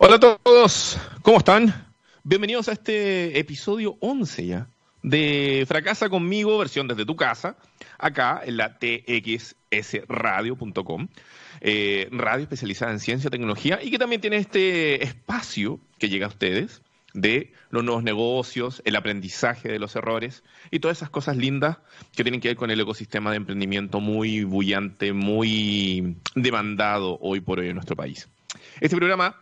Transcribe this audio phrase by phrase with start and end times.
[0.00, 1.74] Hola a todos, ¿cómo están?
[2.22, 4.68] Bienvenidos a este episodio 11 ya
[5.02, 7.56] de Fracasa conmigo, versión desde tu casa,
[7.98, 11.08] acá en la txsradio.com,
[11.60, 16.26] eh, radio especializada en ciencia y tecnología y que también tiene este espacio que llega
[16.26, 16.80] a ustedes
[17.12, 21.78] de los nuevos negocios, el aprendizaje de los errores y todas esas cosas lindas
[22.14, 27.58] que tienen que ver con el ecosistema de emprendimiento muy bullante, muy demandado hoy por
[27.58, 28.28] hoy en nuestro país.
[28.80, 29.34] Este programa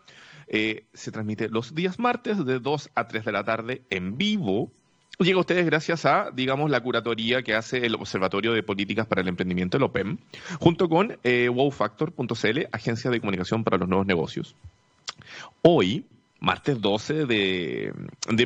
[0.49, 4.71] eh, se transmite los días martes de 2 a 3 de la tarde en vivo.
[5.19, 9.23] Llega a ustedes gracias a, digamos, la curatoría que hace el Observatorio de Políticas para
[9.23, 10.19] el Emprendimiento, el OPEM,
[10.61, 14.55] junto con eh, wowfactor.cl, Agencia de Comunicación para los Nuevos Negocios.
[15.63, 16.05] Hoy,
[16.39, 17.93] martes 12 de,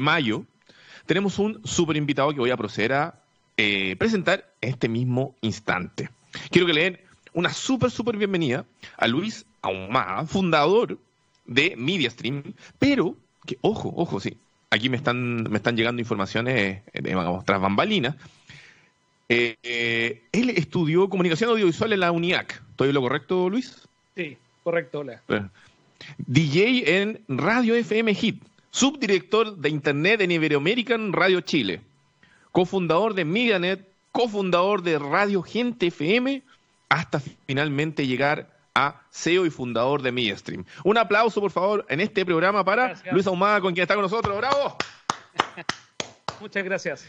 [0.01, 0.45] mayo,
[1.07, 3.21] tenemos un súper invitado que voy a proceder a
[3.57, 6.09] eh, presentar en este mismo instante.
[6.51, 7.01] Quiero que le den
[7.33, 8.65] una súper, súper bienvenida
[8.97, 10.99] a Luis Ahumada, fundador
[11.47, 14.37] de MediaStream, pero que, ojo, ojo, sí,
[14.71, 18.17] aquí me están, me están llegando informaciones, eh, digamos, tras bambalinas.
[19.29, 22.63] Eh, eh, él estudió comunicación audiovisual en la UNIAC.
[22.71, 23.89] ¿Estoy lo correcto, Luis?
[24.17, 25.23] Sí, correcto, hola.
[26.19, 31.81] DJ en Radio FM Hit, subdirector de Internet en Iberoamerican Radio Chile,
[32.53, 36.43] cofundador de MediaNet, cofundador de Radio Gente FM,
[36.89, 40.65] hasta finalmente llegar a CEO y fundador de MediaStream.
[40.85, 44.37] Un aplauso, por favor, en este programa para Luis Ahumada, con quien está con nosotros.
[44.37, 44.77] ¡Bravo!
[46.41, 47.07] Muchas gracias.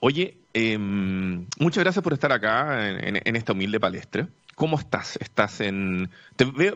[0.00, 4.28] Oye, em, muchas gracias por estar acá en, esta humilde palestra.
[4.54, 5.18] ¿Cómo estás?
[5.20, 6.10] Estás en.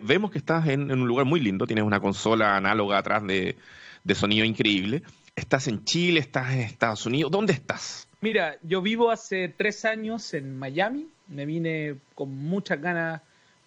[0.03, 1.67] vemos que estás en, un lugar muy lindo.
[1.67, 3.57] Tienes una consola análoga atrás de,
[4.05, 5.03] de sonido increíble.
[5.37, 6.21] ¿Estás en Chile?
[6.21, 7.31] ¿Estás en Estados Unidos?
[7.31, 8.09] ¿Dónde estás?
[8.21, 11.09] Mira, yo vivo hace tres años en Miami.
[11.29, 13.23] Me vine con muchas ganas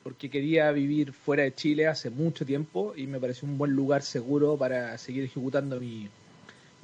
[0.07, 4.03] porque quería vivir fuera de Chile hace mucho tiempo y me pareció un buen lugar
[4.03, 6.09] seguro para seguir ejecutando mi,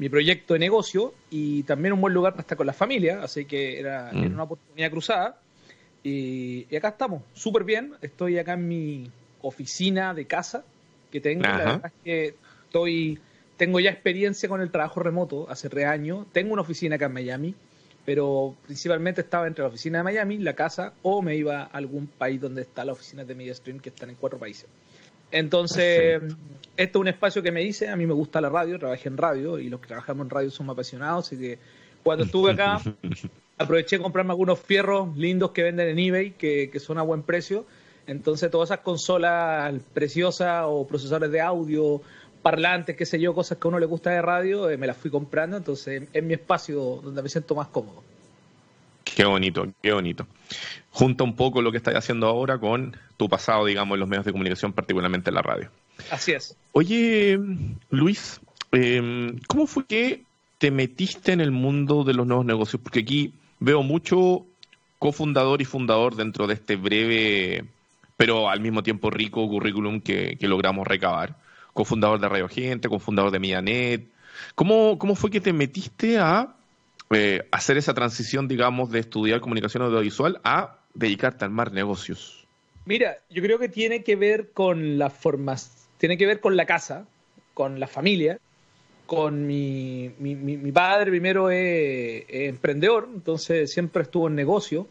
[0.10, 3.80] proyecto de negocio y también un buen lugar para estar con la familia, así que
[3.80, 4.26] era, mm.
[4.26, 5.38] una oportunidad cruzada.
[6.04, 7.94] Y, acá estamos, súper bien.
[8.02, 9.10] Estoy acá en mi
[9.42, 10.66] oficina de casa
[11.10, 11.44] que tengo.
[11.44, 13.20] La verdad es que estoy,
[13.56, 16.26] tengo ya experiencia con el trabajo remoto hace tres años.
[16.34, 17.56] Tengo una oficina acá en Miami
[18.06, 22.08] pero principalmente estaba entre la oficina de Miami, la casa, o me iba a algún
[22.08, 24.68] país donde está la oficina de MediaStream, que están en cuatro países.
[25.32, 26.22] Entonces,
[26.78, 29.18] esto es un espacio que me hice, a mí me gusta la radio, trabajé en
[29.18, 31.58] radio y los que trabajamos en radio somos apasionados, así que
[32.04, 32.80] cuando estuve acá
[33.58, 37.24] aproveché de comprarme algunos fierros lindos que venden en eBay, que, que son a buen
[37.24, 37.66] precio.
[38.06, 42.02] Entonces, todas esas consolas preciosas o procesadores de audio
[42.44, 44.98] parlantes, qué sé yo, cosas que a uno le gusta de radio, eh, me las
[44.98, 48.04] fui comprando, entonces es mi espacio donde me siento más cómodo.
[49.04, 50.28] Qué bonito, qué bonito.
[50.92, 54.26] Junta un poco lo que estás haciendo ahora con tu pasado, digamos, en los medios
[54.26, 55.70] de comunicación, particularmente en la radio.
[56.12, 56.56] Así es.
[56.72, 57.40] Oye,
[57.90, 60.24] Luis, em, ¿cómo fue que
[60.58, 62.82] te metiste en el mundo de los nuevos negocios?
[62.82, 64.46] Porque aquí veo mucho
[65.00, 67.66] cofundador y fundador dentro de este breve,
[68.18, 71.43] pero al mismo tiempo rico currículum que logramos recabar
[71.74, 74.08] cofundador de Radio Gente, cofundador de Mianet.
[74.56, 76.56] ¿Cómo, ¿Cómo fue que te metiste a
[77.12, 82.48] eh, hacer esa transición, digamos, de estudiar comunicación audiovisual a dedicarte al mar negocios?
[82.86, 86.66] Mira, yo creo que tiene que ver con las formas, tiene que ver con la
[86.66, 87.06] casa,
[87.54, 88.40] con la familia,
[89.06, 94.88] con mi, mi, padre primero es, emprendedor, entonces siempre estuvo en negocio,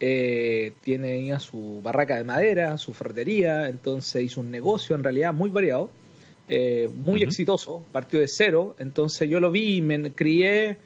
[0.00, 5.50] eh, tiene su barraca de madera, su ferretería, entonces hizo un negocio en realidad muy
[5.50, 5.90] variado
[6.48, 10.76] eh, muy exitoso, partió de cero, entonces yo lo vi y me crié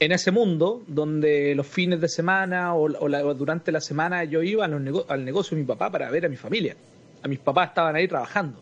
[0.00, 2.88] en ese mundo donde los fines de semana o,
[3.34, 6.76] durante la semana yo iba al negocio de mi papá para ver a mi familia.
[7.22, 8.60] A mis papás estaban ahí trabajando.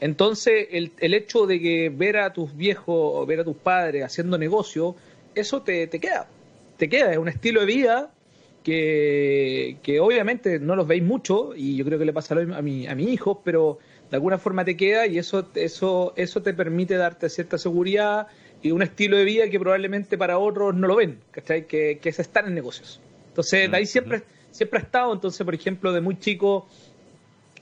[0.00, 4.04] Entonces, el, el hecho de que ver a tus viejos o ver a tus padres
[4.04, 4.94] haciendo negocio,
[5.34, 6.28] eso te, te queda.
[6.76, 8.10] Te queda, es un estilo de vida
[8.62, 12.86] que, que, obviamente no los veis mucho y yo creo que le pasa a, mi,
[12.86, 13.78] a mis hijos, pero
[14.10, 18.28] de alguna forma te queda y eso, eso, eso te permite darte cierta seguridad
[18.62, 21.66] y un estilo de vida que probablemente para otros no lo ven, ¿cachai?
[21.66, 23.00] Que, que es estar en negocios.
[23.28, 25.12] Entonces, de ahí siempre, siempre ha estado.
[25.12, 26.66] Entonces, por ejemplo, de muy chico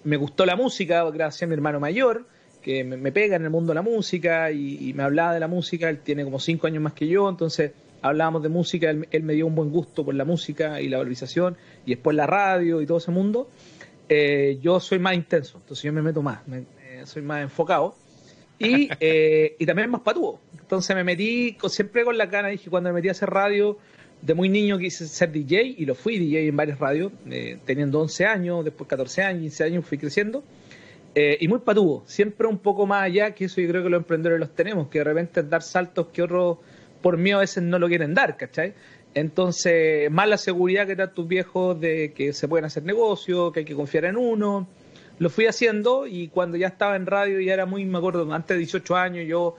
[0.04, 2.24] me gustó la música gracias a mi hermano mayor,
[2.62, 5.90] que me, pega en el mundo de la música y, me hablaba de la música.
[5.90, 7.72] Él tiene como cinco años más que yo, entonces
[8.02, 8.88] hablábamos de música.
[8.88, 12.16] Él, él me dio un buen gusto por la música y la valorización y después
[12.16, 13.48] la radio y todo ese mundo.
[14.08, 16.40] Eh, yo soy más intenso, entonces yo me meto más,
[17.04, 17.96] soy más enfocado
[18.58, 20.40] y, eh, y también más patúo.
[20.58, 23.78] Entonces me metí siempre con la gana, dije, cuando me metí a hacer radio,
[24.22, 28.00] de muy niño quise ser DJ y lo fui DJ en varias radios, eh, teniendo
[28.00, 30.42] 11 años, después 14 años, 15 años fui creciendo.
[31.14, 34.00] Eh, y muy patudo, siempre un poco más allá, que eso yo creo que los
[34.00, 36.58] emprendedores los tenemos, que de repente dar saltos que otros
[37.00, 38.74] por mí a veces no lo quieren dar, ¿cachai?
[39.16, 43.60] Entonces, más la seguridad que dan tus viejos de que se pueden hacer negocios, que
[43.60, 44.68] hay que confiar en uno.
[45.18, 48.54] Lo fui haciendo y cuando ya estaba en radio, ya era muy, me acuerdo, antes
[48.54, 49.56] de 18 años, yo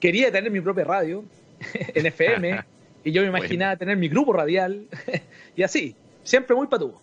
[0.00, 1.24] quería tener mi propia radio
[1.94, 2.64] en FM
[3.04, 4.88] y yo me imaginaba tener mi grupo radial
[5.56, 5.94] y así,
[6.24, 7.00] siempre muy patudo.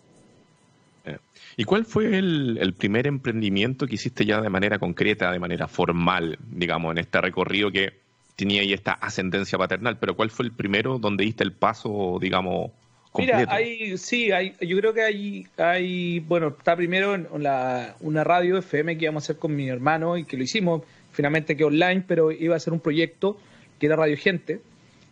[1.06, 1.16] Eh,
[1.56, 5.68] ¿Y cuál fue el, el, primer emprendimiento que hiciste ya de manera concreta, de manera
[5.68, 8.03] formal, digamos, en este recorrido que
[8.36, 12.70] tenía ahí esta ascendencia paternal, pero ¿cuál fue el primero donde diste el paso, digamos,
[13.12, 13.38] completo?
[13.38, 18.24] Mira, hay, sí, hay, yo creo que hay, hay bueno, está primero en la, una
[18.24, 20.82] radio FM que íbamos a hacer con mi hermano y que lo hicimos,
[21.12, 23.38] finalmente que online, pero iba a ser un proyecto
[23.78, 24.60] que era Radio Gente,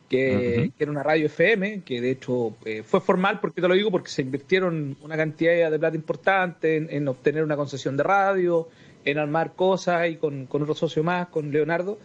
[0.08, 3.90] que, era una radio FM, que de hecho eh, fue formal, porque te lo digo,
[3.90, 8.68] porque se invirtieron una cantidad de plata importante en, en obtener una concesión de radio,
[9.04, 11.98] en armar cosas y con, con otro socio más, con Leonardo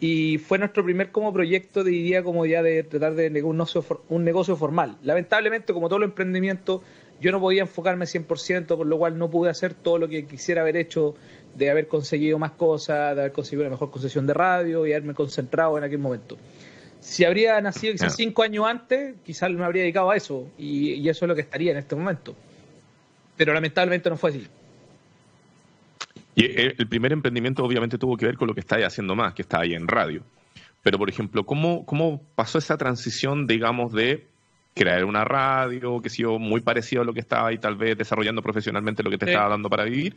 [0.00, 4.24] y fue nuestro primer como proyecto, diría, como ya de tratar de un negocio, un
[4.24, 4.98] negocio formal.
[5.02, 6.82] Lamentablemente, como todo los emprendimientos,
[7.20, 10.62] yo no podía enfocarme 100%, por lo cual no pude hacer todo lo que quisiera
[10.62, 11.14] haber hecho,
[11.54, 15.14] de haber conseguido más cosas, de haber conseguido una mejor concesión de radio y haberme
[15.14, 16.36] concentrado en aquel momento.
[16.98, 21.08] Si habría nacido quizás cinco años antes, quizás me habría dedicado a eso, y, y
[21.08, 22.34] eso es lo que estaría en este momento.
[23.36, 24.46] Pero lamentablemente no fue así.
[26.36, 29.42] Y el primer emprendimiento obviamente tuvo que ver con lo que estáis haciendo más, que
[29.42, 30.22] está ahí en radio.
[30.82, 34.26] Pero, por ejemplo, ¿cómo, ¿cómo pasó esa transición, digamos, de
[34.74, 37.96] crear una radio, que ha sido muy parecido a lo que estaba ahí tal vez
[37.96, 40.16] desarrollando profesionalmente lo que te estaba dando para vivir,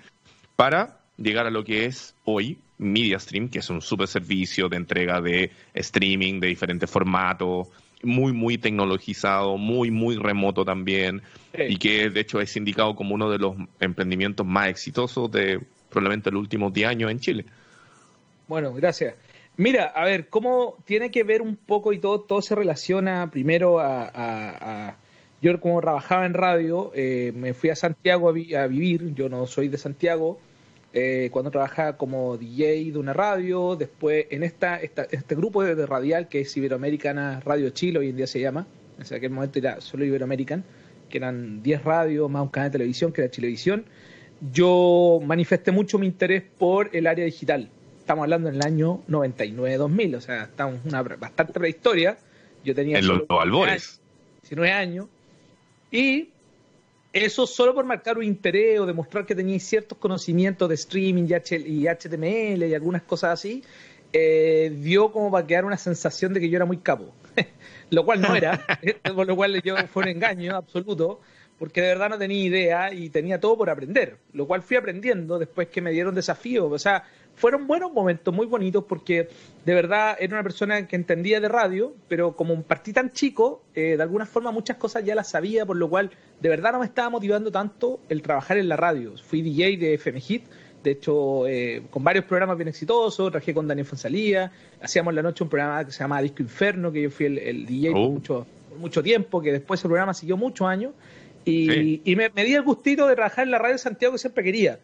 [0.56, 5.22] para llegar a lo que es hoy MediaStream, que es un super servicio de entrega
[5.22, 7.68] de streaming de diferentes formatos,
[8.04, 11.22] muy, muy tecnologizado, muy, muy remoto también,
[11.58, 16.32] y que de hecho es indicado como uno de los emprendimientos más exitosos de probablemente
[16.32, 17.46] los últimos 10 años en Chile.
[18.48, 19.16] Bueno, gracias.
[19.58, 23.80] Mira, a ver, ¿cómo tiene que ver un poco y todo, todo se relaciona primero
[23.80, 24.96] a...
[25.42, 28.32] yo como trabajaba en radio, eh, me fui a Santiago a,
[28.68, 30.40] vivir, yo no soy de Santiago,
[30.94, 36.30] eh, cuando trabajaba como DJ de una radio, después en esta, este grupo de, radial
[36.30, 38.68] que es Iberoamericana Radio Chile, hoy en día se llama,
[39.00, 40.64] en aquel momento era solo Iberoamerican,
[41.10, 43.86] que eran 10 radios más un canal de televisión que era Chilevisión,
[44.54, 47.70] yo manifesté mucho mi interés por el área digital.
[48.00, 52.18] Estamos hablando en el año 99-2000, o sea, estamos una bastante prehistoria.
[52.64, 54.00] Yo tenía en los albores.
[54.42, 55.08] 19 años.
[55.92, 56.30] Y
[57.14, 61.88] eso solo por marcar un interés o demostrar que tenía ciertos conocimientos de streaming y
[61.88, 63.64] HTML y algunas cosas así,
[64.14, 67.14] eh, dio como para quedar una sensación de que yo era muy capo.
[67.90, 68.66] lo cual no era,
[69.16, 71.22] por lo cual yo fue un engaño absoluto
[71.60, 75.40] porque de verdad no tenía idea y tenía todo por aprender, lo cual fui aprendiendo
[75.40, 76.72] después que me dieron desafíos.
[76.72, 77.04] O sea,
[77.36, 79.30] fueron buenos momentos, muy bonitos, porque
[79.66, 83.96] de verdad era una persona que entendía de radio, pero como partí tan chico, eh,
[83.96, 86.12] de alguna forma muchas cosas ya las sabía, por lo cual
[86.42, 89.14] de verdad no me estaba motivando tanto el trabajar en la radio.
[89.18, 90.44] Fui DJ de FM Hit,
[90.84, 94.52] de hecho, eh, con varios programas bien exitosos, trabajé con Daniel Fonsalía,
[94.82, 97.92] hacíamos la noche un programa que se llama Disco Inferno, que yo fui el, DJ
[97.92, 98.10] por, oh.
[98.10, 100.94] mucho, por mucho tiempo, que después el programa siguió muchos años.
[101.52, 104.80] Y, me, di el gustito de trabajar en la radio de Santiago que siempre quería.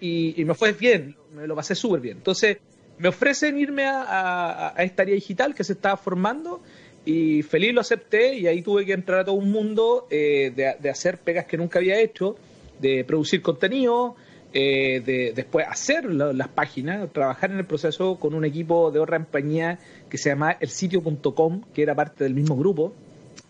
[0.00, 2.18] Y, y, me fue bien, me lo pasé súper bien.
[2.18, 2.58] Entonces,
[2.98, 6.60] me ofrecen irme a, esta área digital que se estaba formando
[7.04, 10.90] y feliz lo acepté y ahí tuve que entrar a todo un mundo eh, de,
[10.90, 12.36] hacer pegas que nunca había hecho,
[12.80, 14.16] de producir contenido,
[14.52, 19.16] eh, de después hacer las páginas, trabajar en el proceso con un equipo de otra
[19.18, 19.78] compañía
[20.10, 22.92] que se llama el sitio.com, que era parte del mismo grupo,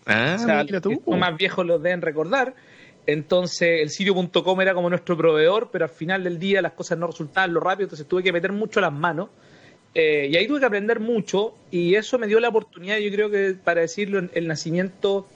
[0.05, 0.37] Ah,
[1.07, 2.55] más viejos los deben recordar.
[3.05, 7.07] Entonces, el sitio.com era como nuestro proveedor, pero al final del día las cosas no
[7.07, 9.29] resultaban lo rápido, entonces tuve que meter mucho las manos.
[9.95, 13.31] Eh, y ahí tuve que aprender mucho, y eso me dio la oportunidad, yo creo
[13.31, 15.27] que para decirlo, el nacimiento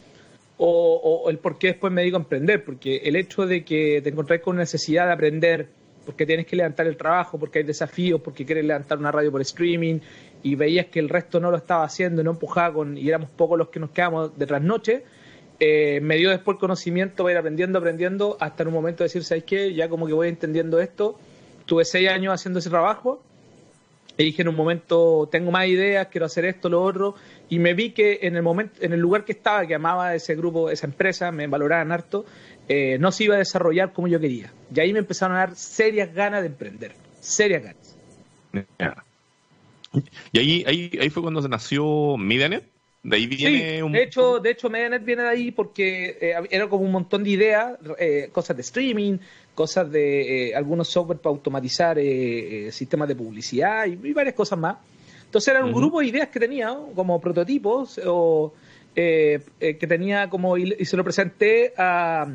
[0.57, 4.41] o, el por qué después me digo emprender, porque el hecho de que te encontrás
[4.41, 5.67] con necesidad de aprender,
[6.05, 9.41] porque tienes que levantar el trabajo, porque hay desafíos, porque quieres levantar una radio por
[9.41, 9.99] streaming,
[10.43, 13.57] y veías que el resto no lo estaba haciendo no empujaba con, y éramos pocos
[13.57, 15.03] los que nos quedamos de trasnoche,
[15.59, 19.05] eh, me dio después el conocimiento para ir aprendiendo, aprendiendo, hasta en un momento de
[19.05, 19.73] decir, ¿sabes qué?
[19.73, 21.17] Ya como que voy entendiendo esto.
[21.65, 23.23] Tuve seis años haciendo ese trabajo
[24.17, 27.15] y dije en un momento, tengo más ideas, quiero hacer esto, lo otro,
[27.49, 30.35] y me vi que en el momento, en el lugar que estaba, que amaba ese
[30.35, 32.25] grupo, esa empresa, me valoraban harto,
[32.67, 34.51] eh, no se iba a desarrollar como yo quería.
[34.73, 37.97] Y ahí me empezaron a dar serias ganas de emprender, serias ganas.
[40.31, 42.73] Y ahí, ahí, ahí fue cuando se nació MediaNet.
[43.03, 43.91] De ahí viene un...
[43.91, 47.31] De hecho, de hecho, Medianet viene de ahí porque eh, era como un montón de
[47.31, 49.17] ideas, eh, cosas de streaming,
[49.53, 51.97] cosas de eh, algunos software para automatizar
[52.71, 54.77] sistemas de publicidad y, varias cosas más.
[55.25, 58.53] Entonces era un grupo de ideas que tenía como prototipos o
[58.95, 62.25] que tenía como y, se lo presenté a,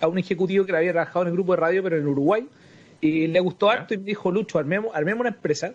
[0.00, 2.48] a, un ejecutivo que había trabajado en el grupo de radio pero en Uruguay
[3.02, 5.74] y le gustó harto y me dijo Lucho armemos, armemos una empresa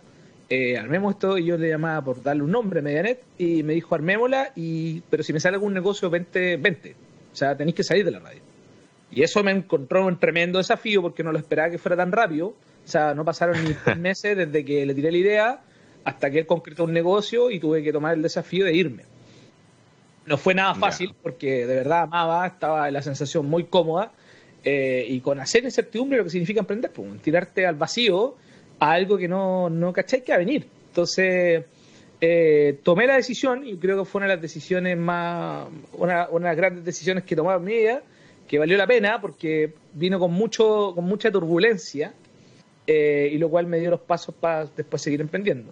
[0.51, 3.95] eh, armemos esto, y yo le llamaba por darle un nombre, Medianet, y me dijo,
[3.95, 6.93] armémosla, y, pero si me sale algún negocio, vente, vente.
[7.31, 8.41] O sea, tenéis que salir de la radio.
[9.11, 12.47] Y eso me encontró un tremendo desafío porque no lo esperaba que fuera tan rápido.
[12.47, 15.61] O sea, no pasaron ni tres meses desde que le tiré la idea
[16.03, 19.03] hasta que él concretó un negocio y tuve que tomar el desafío de irme.
[20.25, 24.11] No fue nada fácil porque de verdad amaba, estaba en la sensación muy cómoda
[24.65, 28.35] eh, y con hacer incertidumbre lo que significa emprender, pues, tirarte al vacío
[28.81, 30.65] a algo que no, no caché que a venir.
[30.87, 31.63] Entonces,
[32.19, 36.49] eh, tomé la decisión y creo que fue una de las decisiones más, una, una
[36.49, 38.01] de las grandes decisiones que tomaba mi vida,
[38.47, 42.13] que valió la pena porque vino con mucho, con mucha turbulencia
[42.87, 45.71] eh, y lo cual me dio los pasos para después seguir emprendiendo.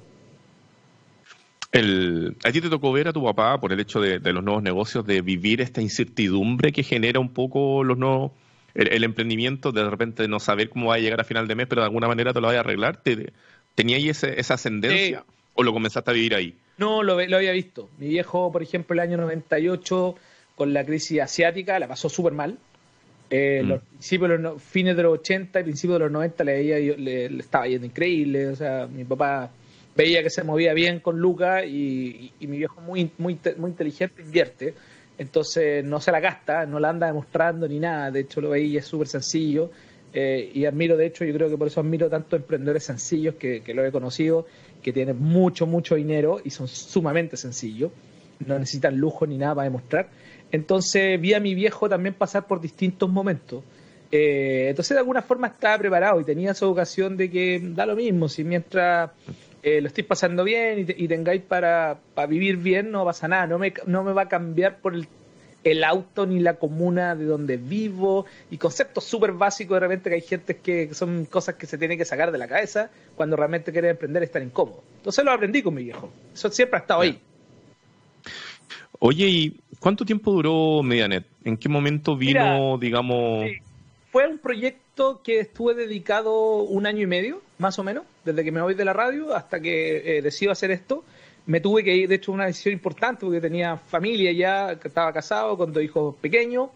[1.72, 4.44] El, ¿A ti te tocó ver a tu papá por el hecho de, de, los
[4.44, 8.32] nuevos negocios, de vivir esta incertidumbre que genera un poco los nuevos
[8.74, 11.82] el, emprendimiento, de repente no saber cómo va a llegar a final de mes, pero
[11.82, 13.32] de alguna manera te lo vaya a arreglar, ¿te,
[13.76, 15.24] ¿tenía ahí esa ascendencia
[15.54, 16.56] o lo comenzaste a vivir ahí?
[16.78, 17.90] No, lo, lo había visto.
[17.98, 20.16] Mi viejo, por ejemplo, el año 98,
[20.56, 22.58] con la crisis asiática, la pasó súper mal.
[23.30, 23.68] Eh, mm.
[23.68, 27.68] los principios, los fines de los 80 y principios de los 90 le, le, estaba
[27.68, 28.48] yendo increíble.
[28.48, 29.52] O sea, mi papá
[29.96, 34.22] veía que se movía bien con Luca y, y, mi viejo muy, muy, muy inteligente
[34.22, 34.74] invierte
[35.20, 38.72] entonces no se la gasta, no la anda demostrando ni nada, de hecho lo veis
[38.72, 39.70] y es súper sencillo.
[40.14, 43.62] Eh, y admiro, de hecho, yo creo que por eso admiro tanto emprendedores sencillos que,
[43.76, 44.48] lo he conocido,
[44.82, 47.92] que tienen mucho, mucho dinero y son sumamente sencillos,
[48.48, 50.08] no necesitan lujo ni nada para demostrar.
[50.54, 53.62] Entonces vi a mi viejo también pasar por distintos momentos.
[54.12, 57.98] Eh, entonces de alguna forma estaba preparado y tenía esa ocasión de que da lo
[57.98, 59.12] mismo, si mientras
[59.62, 63.74] eh, lo estoy pasando bien y, tengáis para, vivir bien, no pasa nada, no me,
[63.86, 65.08] no me va a cambiar por el,
[65.64, 70.16] el auto ni la comuna de donde vivo y conceptos súper básicos de repente que
[70.16, 73.72] hay gente que son cosas que se tienen que sacar de la cabeza cuando realmente
[73.72, 74.84] quiere emprender estar incómodo.
[74.98, 77.20] Entonces lo aprendí con mi viejo, eso siempre ha estado ahí.
[79.00, 81.26] Oye, ¿y cuánto tiempo duró Medianet?
[81.44, 83.50] ¿En qué momento vino, digamos...
[84.12, 88.52] fue un proyecto que estuve dedicado un año y medio, más o menos desde que
[88.52, 91.04] me voy de la radio hasta que eh, decido hacer esto.
[91.46, 95.58] Me tuve que ir, de hecho, una decisión importante porque tenía familia ya, estaba casado
[95.58, 96.70] con dos hijos pequeños.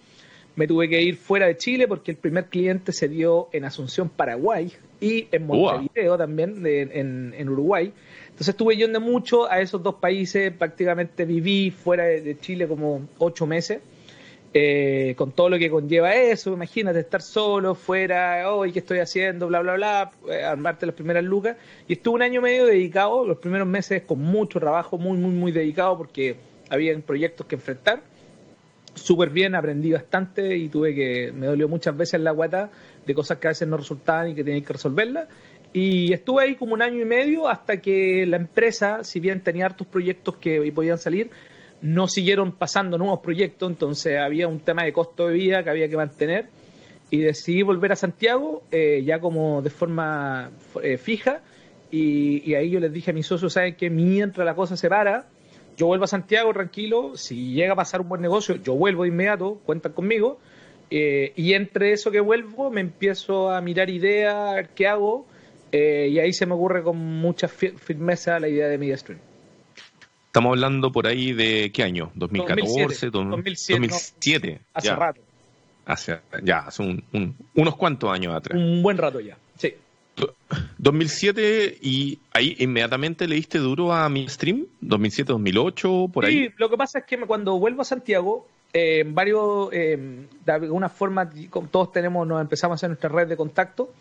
[0.55, 4.09] Me tuve que ir fuera de Chile porque el primer cliente se dio en Asunción,
[4.09, 7.91] Paraguay y en Montevideo también, en, en, Uruguay.
[8.25, 13.47] Entonces estuve yendo mucho a esos dos países, prácticamente viví fuera de Chile como ocho
[13.47, 13.79] meses
[14.55, 19.47] eh, con todo lo que conlleva eso, imagínate estar solo, fuera, hoy ¿qué estoy haciendo?
[19.47, 21.57] Bla, bla, bla, eh, armarte las primeras lucas.
[21.87, 25.51] Y estuve un año medio dedicado, los primeros meses con mucho trabajo, muy, muy, muy
[25.51, 26.35] dedicado porque
[26.69, 28.03] había proyectos que enfrentar.
[28.93, 32.69] Súper bien, aprendí bastante y tuve que, me dolió muchas veces la guata
[33.07, 35.29] de cosas que a veces no resultaban y que tenía que resolverlas.
[35.73, 39.65] Y estuve ahí como un año y medio hasta que la empresa, si bien tenía
[39.65, 41.31] hartos proyectos que podían salir,
[41.83, 45.89] no siguieron pasando nuevos proyectos, entonces había un tema de costo de vida que había
[45.89, 46.47] que mantener.
[47.11, 50.49] Y decidí volver a Santiago eh, ya como de forma
[50.81, 51.41] eh, fija.
[51.91, 55.27] Y, ahí yo les dije a mis socios, ¿saben que Mientras la cosa se para,
[55.77, 59.09] yo vuelvo a Santiago tranquilo, si llega a pasar un buen negocio, yo vuelvo de
[59.09, 60.39] inmediato, cuentan conmigo.
[60.89, 65.27] Eh, y entre eso que vuelvo me empiezo a mirar ideas, qué hago.
[65.71, 69.32] Y ahí se me ocurre con mucha firmeza la idea de MediaStream.
[70.33, 72.11] Estamos hablando por ahí de qué año?
[72.15, 73.79] 2014, 2007.
[73.79, 75.21] 2007, hace rato.
[75.85, 77.03] Hace, ya, hace
[77.53, 78.59] unos cuantos años atrás.
[78.59, 79.75] Un buen rato ya, sí.
[80.79, 86.47] 2007 y ahí inmediatamente le diste duro a mi stream, 2007, 2008, por ahí.
[86.47, 90.89] Sí, lo que pasa es que cuando vuelvo a Santiago, eh, varios, eh, de alguna
[90.89, 91.29] forma,
[91.69, 93.93] todos tenemos, nos empezamos a hacer nuestra red de contacto.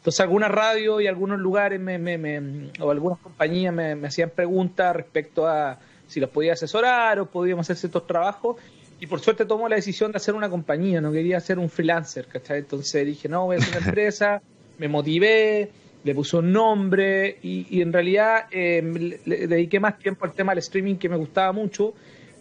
[0.00, 5.46] Entonces, algunas radios y algunos lugares me, me, o algunas compañías me, hacían preguntas respecto
[5.46, 8.56] a si los podía asesorar o podíamos hacer ciertos trabajos.
[8.98, 12.26] Y por suerte tomó la decisión de hacer una compañía, no quería ser un freelancer,
[12.28, 12.60] ¿cachai?
[12.60, 14.40] Entonces dije, no, voy a hacer una empresa,
[14.78, 15.70] me motivé,
[16.02, 20.60] le puse un nombre y, en realidad eh, le, dediqué más tiempo al tema del
[20.60, 21.92] streaming que me gustaba mucho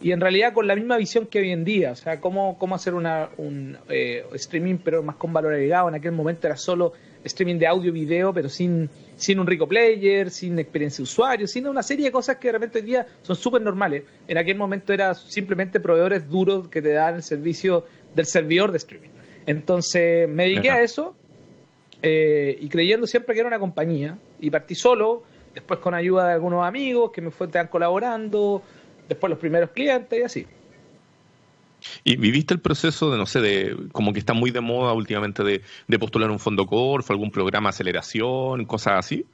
[0.01, 2.75] y en realidad con la misma visión que hoy en día, o sea, cómo, cómo
[2.75, 5.89] hacer una, un eh, streaming pero más con valor agregado.
[5.89, 9.67] En aquel momento era solo streaming de audio y video, pero sin, sin un rico
[9.67, 13.05] player, sin experiencia de usuario, sin una serie de cosas que de repente hoy día
[13.23, 14.03] son súper normales.
[14.27, 18.77] En aquel momento era simplemente proveedores duros que te dan el servicio del servidor de
[18.77, 19.09] streaming.
[19.45, 21.15] Entonces me dediqué a eso
[22.01, 26.33] eh, y creyendo siempre que era una compañía y partí solo, después con ayuda de
[26.33, 28.61] algunos amigos que me fueron colaborando
[29.09, 30.47] después los primeros clientes y así.
[32.03, 35.43] ¿Y viviste el proceso de, no sé, de como que está muy de moda últimamente
[35.43, 39.25] de, postular un fondo Corf, algún programa de aceleración, cosas así?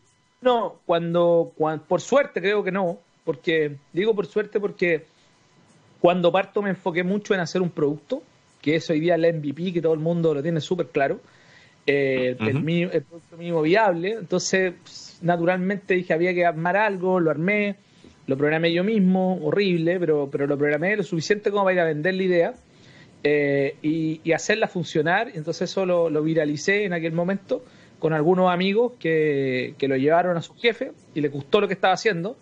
[0.41, 1.53] No, cuando,
[1.87, 5.05] por suerte creo que no, porque digo por suerte porque
[5.99, 8.21] cuando parto me enfoqué mucho en hacer un producto,
[8.61, 11.19] que es hoy día el MVP, que todo el mundo lo tiene súper claro,
[11.87, 14.73] eh, el, el, producto mínimo viable, entonces
[15.21, 17.75] naturalmente dije había que armar algo, lo armé,
[18.27, 21.85] lo programé yo mismo, horrible, pero, pero lo programé lo suficiente como para ir a
[21.85, 22.53] vender la idea
[23.27, 25.31] eh, y, hacerla funcionar.
[25.33, 27.65] Entonces eso lo, viralicé en aquel momento
[27.97, 31.95] con algunos amigos que, lo llevaron a su jefe y le gustó lo que estaba
[31.95, 32.37] haciendo.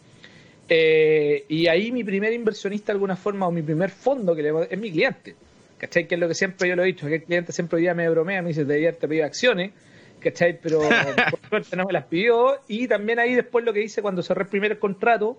[0.67, 4.51] Eh, y ahí mi primer inversionista de alguna forma o mi primer fondo que le,
[4.69, 5.35] es mi cliente.
[5.77, 6.05] ¿Cachai?
[6.07, 7.93] Que es lo que siempre yo lo he dicho, que el cliente siempre hoy día
[7.93, 9.71] me bromea, me dice, debería te pedir acciones.
[10.19, 10.59] ¿Cachai?
[10.61, 10.79] Pero
[11.31, 12.59] por suerte no me las pidió.
[12.67, 15.37] Y también ahí después lo que hice cuando cerré el primer contrato,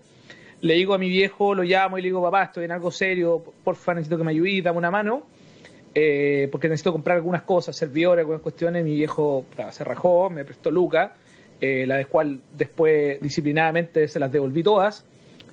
[0.65, 3.45] le digo a mi viejo, lo llamo y le digo, papá, estoy en algo serio,
[3.63, 5.25] porfa, necesito que me ayude, dame una mano,
[5.95, 8.83] eh, porque necesito comprar algunas cosas, servidores, algunas cuestiones.
[8.83, 11.17] Mi viejo se rajó, me prestó Luca,
[11.61, 15.05] eh, la cual después disciplinadamente se las devolví todas,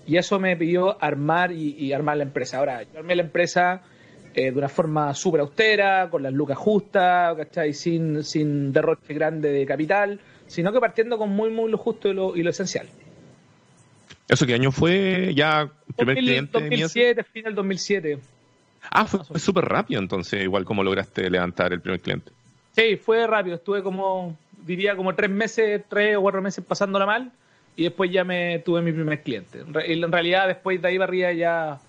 [0.08, 2.60] y eso me pidió armar y, armar la empresa.
[2.60, 3.82] Ahora, yo armé la empresa
[4.34, 7.74] eh, de una forma súper austera, con las lucas justas, ¿cachai?
[7.74, 12.14] Sin, sin derroche grande de capital, sino que partiendo con muy, muy lo justo y
[12.14, 12.88] lo, y lo esencial.
[14.28, 16.60] ¿Eso qué año fue ya primer cliente?
[16.60, 18.20] 2007, final 2007.
[18.90, 22.32] Ah, fue, súper rápido entonces, igual como lograste levantar el primer cliente.
[22.76, 23.56] Sí, fue rápido.
[23.56, 27.32] Estuve como, diría, como tres meses, tres o cuatro meses pasándola mal
[27.76, 29.60] y después ya me tuve mi primer cliente.
[29.60, 31.80] En realidad, después de ahí barría ya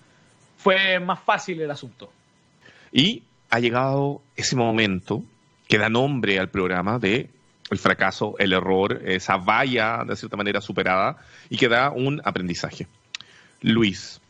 [0.57, 2.11] fue más fácil el asunto.
[2.91, 5.23] Y ha llegado ese momento
[5.67, 7.29] que da nombre al programa de
[7.73, 11.17] el fracaso, el error, esa valla de cierta manera superada
[11.49, 12.87] y que da un aprendizaje.
[13.61, 14.21] Luis,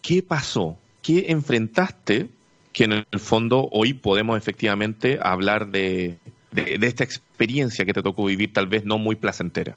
[0.00, 0.78] ¿qué pasó?
[1.02, 2.28] ¿Qué enfrentaste
[2.72, 6.16] que en el fondo hoy podemos efectivamente hablar de,
[6.54, 9.76] esta experiencia que te tocó vivir, tal vez no muy placentera?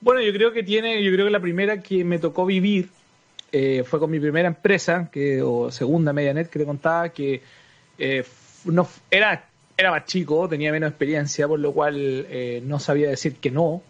[0.00, 2.90] Bueno, yo creo que tiene, yo creo que la primera que me tocó vivir
[3.50, 7.42] eh, fue con mi primera empresa, que, o segunda Medianet, que te contaba, que
[7.98, 8.24] eh,
[8.64, 13.36] no, era era más chico, tenía menos experiencia, por lo cual eh, no sabía decir
[13.36, 13.82] que no.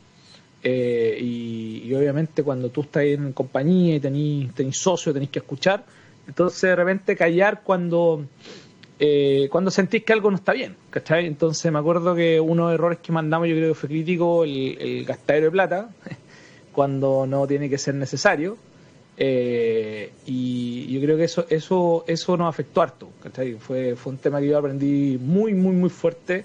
[0.63, 5.85] Eh, y, obviamente cuando tú estás en compañía y tenés, tenés socio, tenés que escuchar.
[6.27, 8.25] Entonces de repente callar cuando,
[8.99, 10.77] eh, cuando sentís que algo no está bien.
[10.91, 11.27] ¿cachai?
[11.27, 14.43] Entonces me acuerdo que uno de los errores que mandamos yo creo que fue crítico
[14.43, 15.91] el, el gastadero de plata,
[16.73, 18.59] cuando no tiene que ser necesario.
[19.19, 23.09] Eh, y yo creo que eso eso eso nos afectó harto.
[23.59, 26.45] Fue, fue un tema que yo aprendí muy, muy, muy fuerte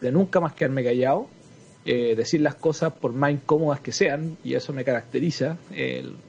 [0.00, 1.28] de nunca más quedarme callado,
[1.84, 5.56] eh, decir las cosas por más incómodas que sean, y eso me caracteriza.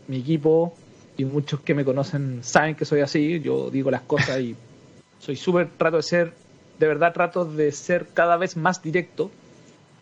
[0.08, 0.74] mi equipo
[1.18, 4.56] y muchos que me conocen saben que soy así, yo digo las cosas y
[5.20, 6.34] soy súper, trato de ser,
[6.80, 9.30] de verdad trato de ser cada vez más directo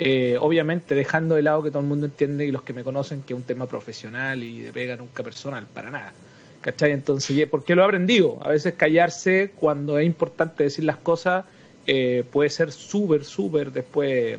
[0.01, 3.21] eh, obviamente dejando de lado que todo el mundo entiende y los que me conocen
[3.21, 6.13] que es un tema profesional y de pega nunca personal, para nada.
[6.61, 6.91] ¿Cachai?
[6.91, 8.39] Entonces, ¿por qué lo he aprendido?
[8.41, 11.45] A veces callarse cuando es importante decir las cosas
[11.87, 14.37] eh, puede ser súper, súper después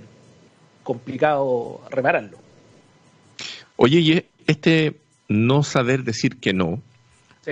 [0.83, 2.39] complicado repararlo.
[3.77, 4.97] Oye, y este
[5.29, 6.83] no saber decir que no,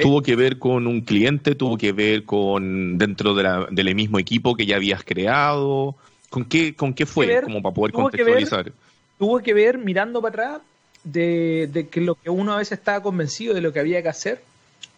[0.03, 4.19] tuvo que ver con un cliente, tuvo que ver con dentro de la, del mismo
[4.19, 5.97] equipo que ya habías creado,
[6.31, 7.41] ¿Con qué, con qué fue?
[7.43, 8.73] como para poder contextualizar.
[9.19, 10.63] tuvo que ver, mirando para atrás,
[11.05, 14.43] de, que lo que uno a veces estaba convencido de lo que había que hacer,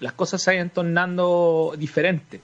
[0.01, 2.41] las cosas se vayan tornando diferentes.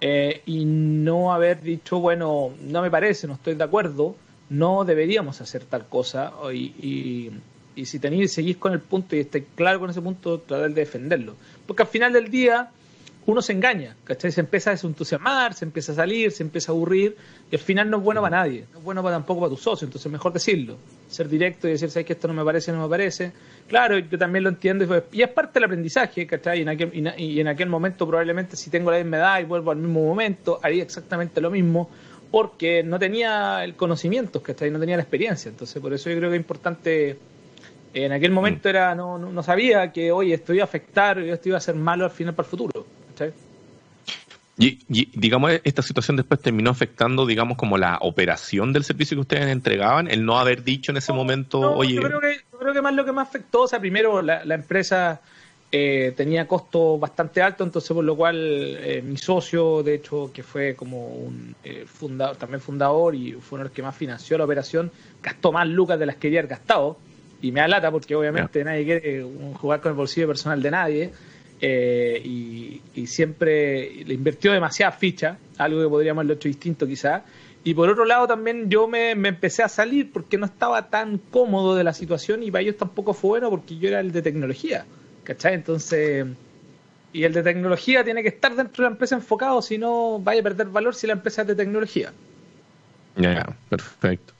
[0.00, 4.14] Eh, y no haber dicho, bueno, no me parece, no estoy de acuerdo,
[4.48, 6.32] no deberíamos hacer tal cosa.
[6.52, 7.30] Y,
[7.76, 10.80] y, si tenéis, seguís con el punto y estáis claro con ese punto, tratar de
[10.80, 11.34] defenderlo.
[11.66, 12.70] Porque al final del día,
[13.28, 14.32] uno se engaña, ¿cachai?
[14.32, 17.14] Se empieza a desentusiasmar, se empieza a salir, se empieza a aburrir,
[17.50, 19.58] y al final no es bueno para nadie, no es bueno para, tampoco para tu
[19.58, 22.80] socio, entonces mejor decirlo, ser directo y decir, ¿sabes que esto no me parece, no
[22.80, 23.32] me parece?
[23.66, 26.60] Claro, yo también lo entiendo, y es parte del aprendizaje, ¿cachai?
[26.60, 29.72] Y en aquel, y en aquel momento probablemente si tengo la misma edad y vuelvo
[29.72, 31.90] al mismo momento, haría exactamente lo mismo,
[32.30, 34.70] porque no tenía el conocimiento, ¿cachai?
[34.70, 37.18] No tenía la experiencia, entonces por eso yo creo que es importante
[37.92, 38.70] En aquel momento mm.
[38.70, 42.06] era no, no, sabía que, oye, esto iba a afectar, esto iba a ser malo
[42.06, 42.97] al final para el futuro.
[44.60, 44.78] Y,
[45.14, 50.10] digamos, esta situación después terminó afectando, digamos, como la operación del servicio que ustedes entregaban,
[50.10, 51.94] el no haber dicho en ese momento, oye...
[51.94, 55.20] Yo creo, que, creo que más lo que más afectó, o sea, primero la, empresa
[55.70, 60.42] eh, tenía costo bastante alto, entonces por lo cual eh, mi socio, de hecho, que
[60.42, 64.36] fue como un eh, fundador, también fundador y fue uno de los que más financió
[64.38, 64.90] la operación,
[65.22, 66.98] gastó más lucas de las que había gastado,
[67.40, 71.12] y me da lata porque obviamente nadie quiere jugar con el bolsillo personal de nadie,
[71.60, 77.22] eh, y, siempre le invirtió demasiadas fichas, algo que podríamos haberlo hecho distinto quizás.
[77.64, 81.74] Y por otro lado también yo me, empecé a salir porque no estaba tan cómodo
[81.74, 84.84] de la situación y para ellos tampoco fue bueno porque yo era el de tecnología,
[85.24, 85.54] ¿cachai?
[85.54, 86.26] Entonces,
[87.12, 90.40] y el de tecnología tiene que estar dentro de la empresa enfocado, si no vaya
[90.40, 92.12] a perder valor si la empresa es de tecnología.
[93.16, 94.34] Ya, perfecto.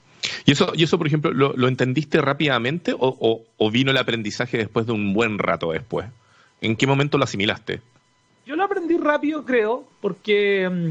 [0.44, 4.86] ¿Y eso, y eso, por ejemplo, lo, entendiste rápidamente o, o vino el aprendizaje después
[4.86, 6.06] de un buen rato después?
[6.60, 7.80] ¿En qué momento lo asimilaste?
[8.46, 10.90] Yo lo aprendí rápido, creo, porque, mm,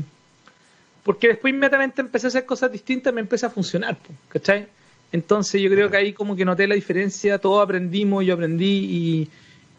[1.04, 3.98] porque después inmediatamente empecé a hacer cosas distintas y me empecé a funcionar,
[4.30, 4.68] ¿cachai?
[5.12, 9.28] Entonces yo creo que ahí como que noté la diferencia, todos aprendimos, yo aprendí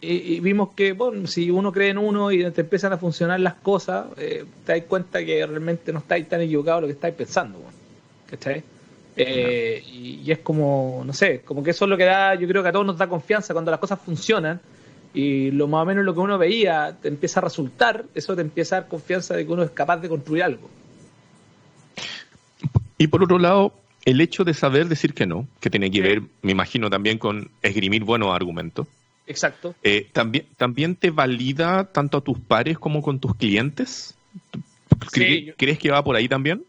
[0.00, 3.54] y, vimos que, bueno, si uno cree en uno y te empiezan a funcionar las
[3.54, 7.58] cosas, eh, te das cuenta que realmente no estáis tan equivocados lo que estáis pensando,
[8.30, 8.62] ¿cachai?
[9.16, 12.46] Eh, y, y, es como, no sé, como que eso es lo que da, yo
[12.46, 14.60] creo que a todos nos da confianza cuando las cosas funcionan
[15.14, 18.42] y lo más o menos lo que uno veía te empieza a resultar, eso te
[18.42, 20.68] empieza a dar confianza de que uno es capaz de construir algo.
[22.98, 23.72] Y por otro lado,
[24.04, 27.50] el hecho de saber decir que no, que tiene que ver, me imagino, también con
[27.62, 28.86] esgrimir buenos argumentos.
[29.26, 29.74] Exacto.
[29.82, 34.16] Eh, también, ¿También te valida tanto a tus pares como con tus clientes?
[35.12, 36.64] ¿Crees que va por ahí también?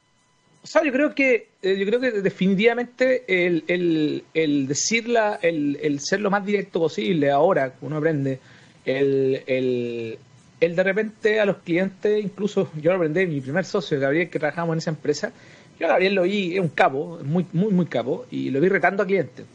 [0.61, 5.79] O sea, yo creo que, eh, yo creo que definitivamente el, el, el decirla, el,
[5.81, 8.39] el, ser lo más directo posible ahora, uno aprende,
[8.85, 10.19] el, el,
[10.59, 14.37] el de repente a los clientes, incluso yo lo aprendí, mi primer socio, Gabriel, que
[14.37, 15.31] trabajamos en esa empresa,
[15.79, 18.67] yo a Gabriel lo vi, es un capo, muy, muy, muy capo, y lo vi
[18.67, 19.45] retando a clientes,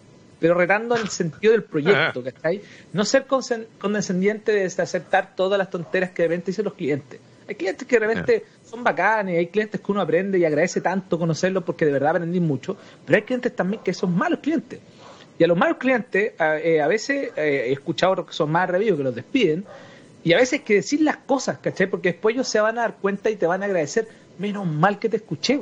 [0.40, 2.62] pero retando en el sentido del proyecto, ¿cachai?
[2.94, 7.20] No ser condescendiente de aceptar todas las tonteras que de repente dicen los clientes.
[7.46, 11.18] Hay clientes que de repente son bacanes, hay clientes que uno aprende y agradece tanto
[11.18, 14.80] conocerlos porque de verdad aprendí mucho, pero hay clientes también que son malos clientes.
[15.38, 18.98] Y a los malos clientes, a, eh, veces eh, he escuchado que son más revidos
[18.98, 19.64] que los despiden,
[20.22, 21.86] y a veces hay que decir las cosas, ¿cachai?
[21.86, 24.98] Porque después ellos se van a dar cuenta y te van a agradecer, menos mal
[24.98, 25.60] que te escuché,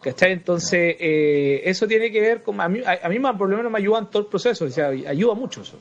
[0.00, 0.32] ¿cachai?
[0.32, 2.60] Entonces, eh, eso tiene que ver con.
[2.62, 4.88] A mí, a, mí por lo menos me ayuda en todo el proceso, o sea,
[4.88, 5.78] ayuda mucho eso.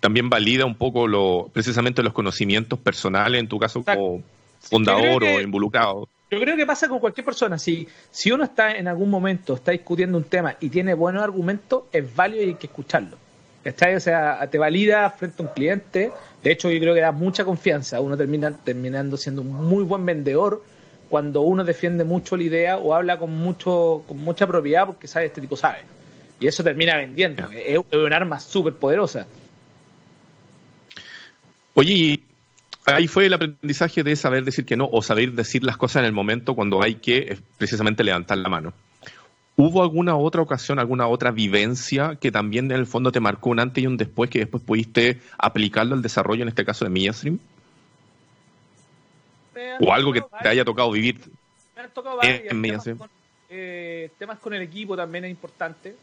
[0.00, 4.22] También valida un poco lo, precisamente los conocimientos personales, en tu caso como
[4.60, 6.08] fundador o involucrado.
[6.30, 7.58] Yo creo que pasa con cualquier persona.
[7.58, 11.84] Si, si uno está en algún momento, está discutiendo un tema y tiene buenos argumentos,
[11.92, 13.16] es válido y hay que escucharlo.
[13.62, 13.94] ¿Cachai?
[13.94, 16.12] O sea, te valida frente a un cliente.
[16.42, 18.00] De hecho, yo creo que da mucha confianza.
[18.00, 20.62] Uno termina terminando siendo un muy buen vendedor
[21.08, 25.26] cuando uno defiende mucho la idea o habla con mucho con mucha propiedad porque sabe,
[25.26, 25.78] este tipo sabe.
[26.40, 27.48] Y eso termina vendiendo.
[27.52, 29.26] Es, un arma súper poderosa.
[31.74, 32.20] Oye,
[32.86, 36.06] ahí fue el aprendizaje de saber decir que no o saber decir las cosas en
[36.06, 38.72] el momento cuando hay que eh, precisamente levantar la mano.
[39.56, 43.60] ¿Hubo alguna otra ocasión, alguna otra vivencia que también en el fondo te marcó un
[43.60, 47.38] antes y un después que después pudiste aplicarlo al desarrollo, en este caso de MiaStream?
[49.80, 51.20] ¿O algo que te haya tocado vivir
[51.76, 52.98] me han tocado en MiaStream?
[53.48, 55.94] Eh, temas con el equipo también es importante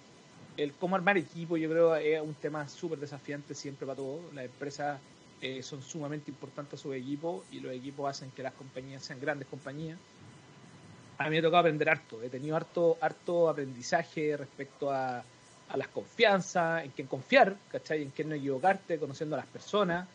[0.63, 4.33] el cómo armar equipo, yo creo, es un tema súper desafiante siempre para todos.
[4.33, 4.99] Las empresas
[5.41, 9.19] eh, son sumamente importantes a su equipo y los equipos hacen que las compañías sean
[9.19, 9.97] grandes compañías.
[11.17, 15.23] A mí me ha tocado aprender harto, he tenido harto, harto aprendizaje respecto a,
[15.71, 18.03] a las confianzas, en quién confiar, ¿cachai?
[18.03, 20.07] En quién no equivocarte, conociendo a las personas.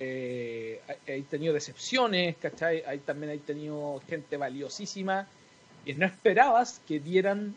[0.00, 2.82] Eh, he tenido decepciones, ¿cachai?
[2.84, 5.28] Hay, también he tenido gente valiosísima
[5.84, 7.54] y no esperabas que dieran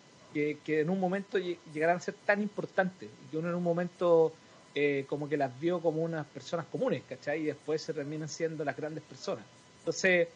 [0.63, 4.34] que, en un momento llegaran a ser tan importantes y que uno en un momento
[4.76, 7.41] eh, como que las vio como unas personas comunes, ¿cachai?
[7.41, 9.43] Y después se terminan siendo las grandes personas.
[9.80, 10.28] Entonces,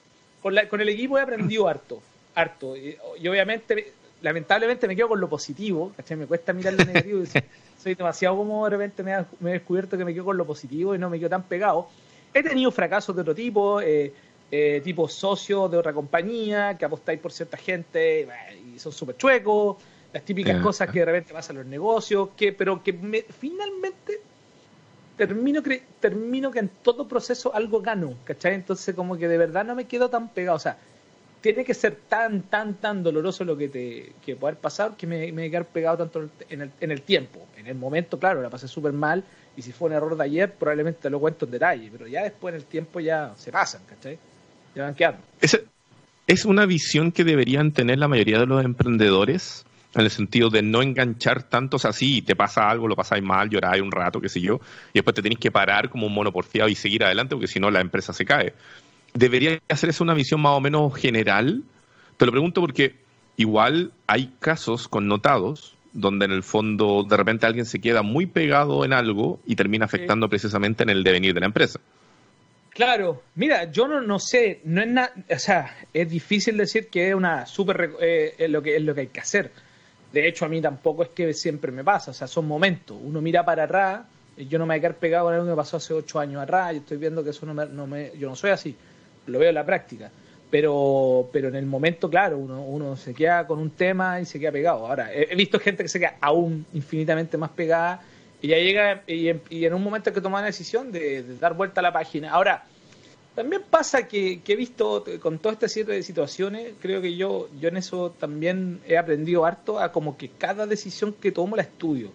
[0.42, 2.02] con, la, con el equipo he aprendido harto,
[2.34, 2.76] harto.
[2.76, 6.18] Y, obviamente, lamentablemente me quedo con lo positivo, ¿cachai?
[6.18, 7.22] Me cuesta mirar lo negativo.
[7.22, 7.28] y
[7.82, 10.98] soy demasiado como de repente me, he descubierto que me quedo con lo positivo y
[10.98, 11.90] no me quedo tan pegado.
[12.34, 14.14] He tenido fracasos de otro tipo, eh,
[14.52, 18.28] eh, tipo socio de otra compañía, que apostáis por cierta gente
[18.74, 19.78] y son súper chuecos,
[20.14, 22.94] las típicas cosas que de repente pasan en los negocios, que, pero que
[23.40, 24.20] finalmente
[25.16, 25.62] termino,
[26.00, 28.56] termino que en todo proceso algo gano, ¿cachai?
[28.56, 30.78] Entonces como que de verdad no me quedo tan pegado, o sea,
[31.42, 35.32] tiene que ser tan, tan, tan doloroso lo que te que poder pasar que me,
[35.32, 37.48] me quedar pegado tanto en el, en el tiempo.
[37.58, 39.24] En el momento, claro, la pasé súper mal
[39.56, 42.54] y si fue un error de ayer, probablemente lo cuento en detalle, pero ya después
[42.54, 44.20] en el tiempo ya se pasan, ¿cachai?
[44.76, 45.20] Ya van quedando.
[45.42, 45.60] Es,
[46.28, 50.62] es una visión que deberían tener la mayoría de los emprendedores en el sentido de
[50.62, 54.40] no enganchar tantos así, te pasa algo, lo pasáis mal, lloráis un rato, qué sé
[54.40, 54.60] yo,
[54.94, 57.60] y después te tenéis que parar como un mono porfiado y seguir adelante, porque si
[57.60, 58.54] no la empresa se cae.
[59.14, 61.64] Debería hacer eso una visión más o menos general.
[62.16, 62.96] Te lo pregunto porque
[63.36, 68.86] igual hay casos connotados donde en el fondo de repente alguien se queda muy pegado
[68.86, 71.82] en algo y termina afectando precisamente en el devenir de la empresa.
[72.70, 77.10] Claro, mira, yo no, no sé, no es nada, o sea, es difícil decir que
[77.10, 79.52] es una súper, eh, es lo que es lo que hay que hacer.
[80.12, 82.98] De hecho, a mí tampoco es que siempre me pasa, o sea, son momentos.
[83.02, 84.02] Uno mira para atrás,
[84.38, 86.42] yo no me voy a quedar pegado con algo que me pasó hace ocho años
[86.42, 88.76] atrás, y estoy viendo que eso no me, no me, yo no soy así,
[89.28, 90.12] lo veo en la práctica.
[90.50, 94.38] Pero, pero en el momento, claro, uno, uno se queda con un tema y se
[94.38, 94.86] queda pegado.
[94.86, 98.02] Ahora, he, visto gente que se queda aún infinitamente más pegada
[98.42, 101.80] y ya llega, y, en un momento que tomar la decisión de, de dar vuelta
[101.80, 102.32] a la página.
[102.32, 102.66] Ahora,
[103.36, 107.70] también pasa que, he visto con toda esta serie de situaciones, creo que yo, yo
[107.70, 112.12] en eso también he aprendido harto a como que cada decisión que tomo la estudio.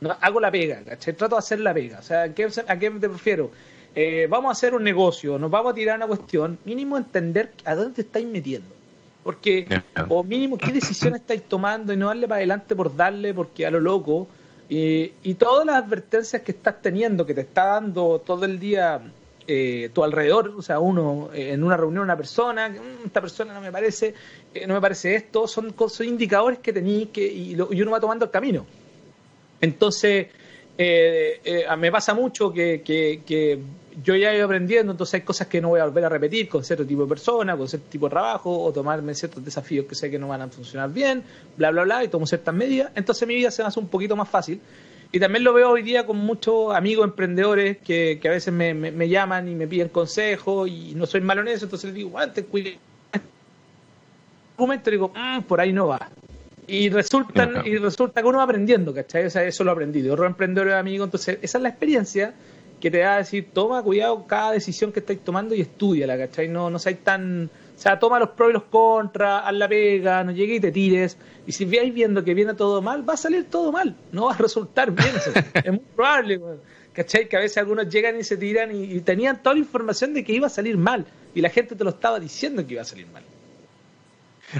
[0.00, 0.16] ¿no?
[0.20, 1.14] Hago la pega, ¿cachai?
[1.14, 1.98] Trato de hacer la pega.
[1.98, 3.50] O sea, ¿a qué, a qué te refiero?
[3.94, 7.74] Eh, vamos a hacer un negocio, nos vamos a tirar una cuestión, mínimo entender a
[7.74, 8.68] dónde te estáis metiendo.
[9.24, 9.66] Porque,
[10.08, 13.70] o mínimo, qué decisión estáis tomando y no darle para adelante por darle, porque a
[13.70, 14.28] lo loco.
[14.68, 19.00] y todas las advertencias que estás teniendo, que te está dando todo el día
[19.50, 23.54] eh, tu alrededor, o sea, uno eh, en una reunión, una persona, mm, esta persona
[23.54, 24.12] no me parece,
[24.52, 28.26] eh, no me parece esto, son, son indicadores que tenéis que, y, uno va tomando
[28.26, 28.66] el camino.
[29.58, 30.26] Entonces,
[30.76, 33.58] me pasa mucho que, que,
[34.04, 36.46] yo ya he ido aprendiendo, entonces hay cosas que no voy a volver a repetir
[36.46, 39.94] con cierto tipo de persona, con cierto tipo de trabajo, o tomarme ciertos desafíos que
[39.94, 41.24] sé que no van a funcionar bien,
[41.56, 44.14] bla, bla, bla, y tomo ciertas medidas, entonces mi vida se me hace un poquito
[44.14, 44.60] más fácil
[45.10, 48.74] y también lo veo hoy día con muchos amigos emprendedores que, que a veces me,
[48.74, 52.10] me, llaman y me piden consejos y no soy malo en eso, entonces les digo,
[52.10, 52.78] bueno, te cuide.
[54.58, 56.10] momento digo, mm, por ahí no va.
[56.66, 59.24] Y resulta, y resulta que uno va aprendiendo, ¿cachai?
[59.24, 61.04] O sea, eso lo aprendí de otro emprendedor amigo.
[61.04, 62.34] Entonces, esa es la experiencia
[62.78, 66.48] que te da a decir, toma cuidado cada decisión que estáis tomando y estudiala, ¿cachai?
[66.48, 70.24] No, no seáis tan o sea, toma los pros y los contras, haz la pega,
[70.24, 71.16] no llegues y te tires.
[71.46, 73.94] Y si vais viendo que viene todo mal, va a salir todo mal.
[74.10, 75.12] No va a resultar bien.
[75.54, 76.40] es muy probable.
[76.92, 77.28] ¿Cachai?
[77.28, 80.32] Que a veces algunos llegan y se tiran y, tenían toda la información de que
[80.32, 81.06] iba a salir mal.
[81.36, 83.22] Y la gente te lo estaba diciendo que iba a salir mal.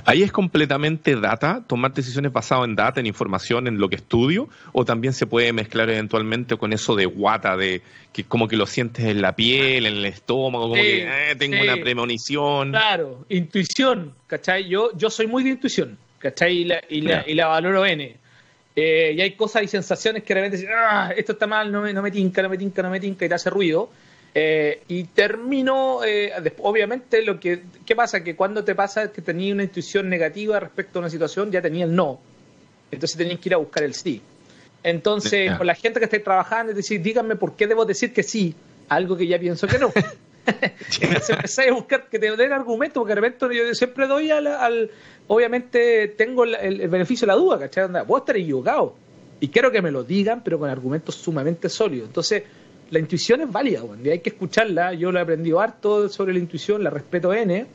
[0.05, 4.49] Ahí es completamente data, tomar decisiones basadas en data, en información, en lo que estudio,
[4.73, 8.67] o también se puede mezclar eventualmente con eso de guata, de que como que lo
[8.67, 12.71] sientes en la piel, en el estómago, como que eh, tengo una premonición.
[12.71, 14.69] Claro, intuición, ¿cachai?
[14.69, 16.59] Yo, yo soy muy de intuición, ¿cachai?
[16.59, 18.17] Y la, y la, y la valoro N.
[18.77, 21.83] Eh, y hay cosas y sensaciones que de repente dicen, ah, esto está mal, no
[21.83, 23.91] me, no me tinca, no me tinca, no me tinca, y te hace ruido.
[24.35, 28.23] Eh, y termino, eh, obviamente, lo que ¿qué pasa?
[28.23, 31.85] Que cuando te pasa que tenías una intuición negativa respecto a una situación, ya tenía
[31.85, 32.21] el no.
[32.91, 34.23] Entonces tenías que ir a buscar el sí.
[34.83, 38.23] Entonces, con la gente que estáis trabajando, es decir, díganme por qué debo decir que
[38.23, 38.55] sí,
[38.89, 39.93] algo que ya pienso que no.
[41.01, 44.91] Entonces empezáis a buscar que te den argumentos, porque de repente yo siempre doy al,
[45.27, 47.89] obviamente tengo el, beneficio de la duda, ¿cachai?
[48.07, 48.95] Vos estar equivocado.
[49.41, 52.09] Y quiero que me lo digan, pero con argumentos sumamente sólidos.
[52.09, 52.43] Entonces,
[52.91, 54.95] la intuición es válida, y hay que escucharla.
[54.95, 57.67] Yo lo he aprendido harto sobre la intuición, la respeto N.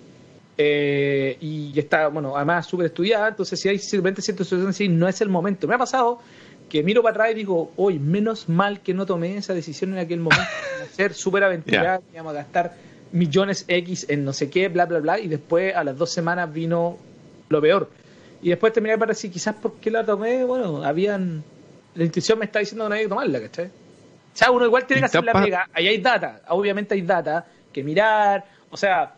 [0.57, 5.19] Eh, y está, bueno, además súper estudiada, entonces si hay simplemente ciertas situaciones no es
[5.21, 5.67] el momento.
[5.67, 6.19] Me ha pasado
[6.69, 9.99] que miro para atrás y digo, hoy menos mal que no tomé esa decisión en
[9.99, 10.45] aquel momento,
[10.91, 12.75] ser súper aventurado, íbamos a gastar
[13.11, 16.51] millones X en no sé qué, bla, bla, bla, y después a las dos semanas
[16.53, 16.97] vino
[17.49, 17.89] lo peor.
[18.41, 21.43] Y después terminé para decir, quizás porque la tomé, bueno, habían,
[21.95, 23.69] la intuición me está diciendo que no hay que tomarla, ¿cachai?
[24.33, 25.69] O sea, uno igual tiene que hacer la pega.
[25.73, 28.45] Ahí hay data, obviamente hay data que mirar.
[28.69, 29.13] O sea,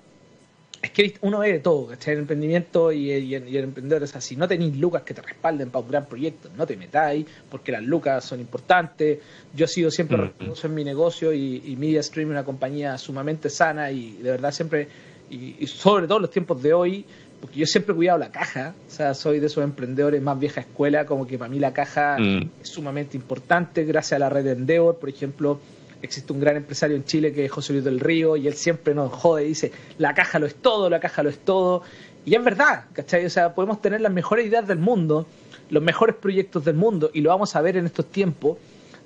[0.85, 2.13] es que uno ve de todo, ¿cachai?
[2.13, 4.35] El emprendimiento y, el emprendedor es así.
[4.35, 7.81] No tenéis lucas que te respalden para un gran proyecto, no te metáis, porque las
[7.81, 9.19] lucas son importantes.
[9.53, 10.53] Yo he sido siempre mm.
[10.63, 14.87] en mi negocio y, y MediaStream una compañía sumamente sana y de verdad siempre,
[15.29, 17.05] y, sobre todo en los tiempos de hoy,
[17.41, 20.61] porque yo siempre he cuidado la caja, o sea, soy de esos emprendedores más vieja
[20.61, 22.49] escuela, como que para mí la caja mm.
[22.61, 25.59] es sumamente importante, gracias a la red de Endeavor, por ejemplo,
[26.01, 28.93] existe un gran empresario en Chile que es José Luis del Río, y él siempre
[28.93, 31.83] nos jode y dice, la caja lo es todo, la caja lo es todo,
[32.25, 33.25] y es verdad, ¿cachai?
[33.25, 35.27] O sea, podemos tener las mejores ideas del mundo,
[35.69, 38.57] los mejores proyectos del mundo, y lo vamos a ver en estos tiempos,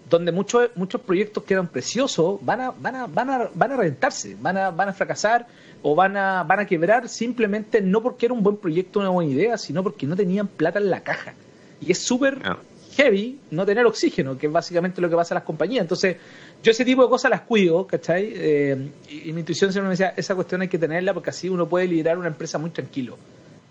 [0.09, 3.77] donde muchos muchos proyectos que eran preciosos van a van a van a van a
[3.77, 5.47] reventarse, van a van a fracasar
[5.81, 9.31] o van a van a quebrar simplemente no porque era un buen proyecto, una buena
[9.31, 11.33] idea, sino porque no tenían plata en la caja.
[11.81, 12.57] Y es súper Ah.
[12.97, 15.83] heavy no tener oxígeno, que es básicamente lo que pasa a las compañías.
[15.83, 16.17] Entonces,
[16.61, 18.33] yo ese tipo de cosas las cuido, ¿cachai?
[18.35, 21.47] Eh, y, y mi intuición siempre me decía, esa cuestión hay que tenerla porque así
[21.47, 23.17] uno puede liderar una empresa muy tranquilo.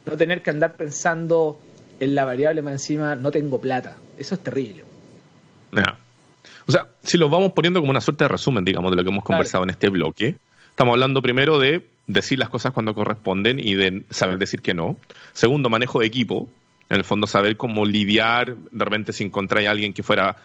[0.07, 1.59] No tener que andar pensando
[2.01, 3.96] en la variable más encima, no tengo plata.
[4.16, 4.85] Eso es terrible.
[6.66, 9.11] O sea, si lo vamos poniendo como una suerte de resumen, digamos, de lo que
[9.11, 10.37] hemos conversado en este bloque,
[10.70, 14.96] estamos hablando primero de decir las cosas cuando corresponden y de saber decir que no.
[15.33, 16.48] Segundo, manejo de equipo.
[16.90, 20.37] En el fondo, saber cómo lidiar de repente si encontráis a alguien que fuera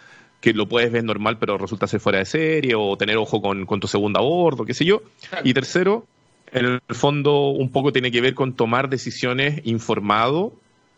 [0.42, 3.66] que lo puedes ver normal, pero resulta ser fuera de serie, o tener ojo con,
[3.66, 5.02] con tu segundo a bordo, qué sé yo.
[5.46, 6.06] Y tercero,
[6.52, 10.54] en el fondo, un poco tiene que ver con tomar decisiones informado,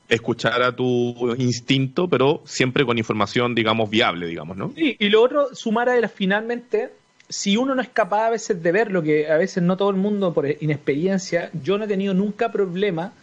[0.10, 4.72] escuchar a tu instinto, pero siempre con información, digamos, viable, digamos, ¿no?
[4.76, 6.92] Sí, y lo otro, sumar a finalmente,
[7.28, 9.90] si uno no es capaz a veces de ver lo que a veces no todo
[9.90, 13.14] el mundo por inexperiencia, yo no he tenido nunca problema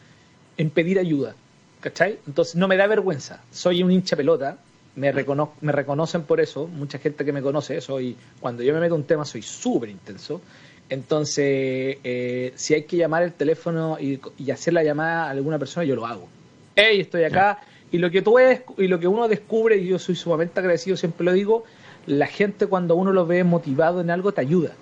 [0.57, 1.35] en pedir ayuda,
[1.81, 2.19] ¿cachai?
[2.27, 4.59] Entonces no me da vergüenza, soy un hincha pelota,
[4.97, 8.81] me, recono me reconocen por eso, mucha gente que me conoce, soy cuando yo me
[8.81, 10.41] meto un tema soy súper intenso,
[10.89, 15.85] entonces eh, si hay que llamar el teléfono y, hacer la llamada a alguna persona,
[15.85, 16.29] yo lo hago.
[16.75, 17.59] Hey, estoy acá,
[17.91, 20.97] y lo que tú ves, y lo que uno descubre, y yo soy sumamente agradecido,
[20.97, 21.65] siempre lo digo,
[22.07, 24.73] la gente cuando uno lo ve motivado en algo te ayuda.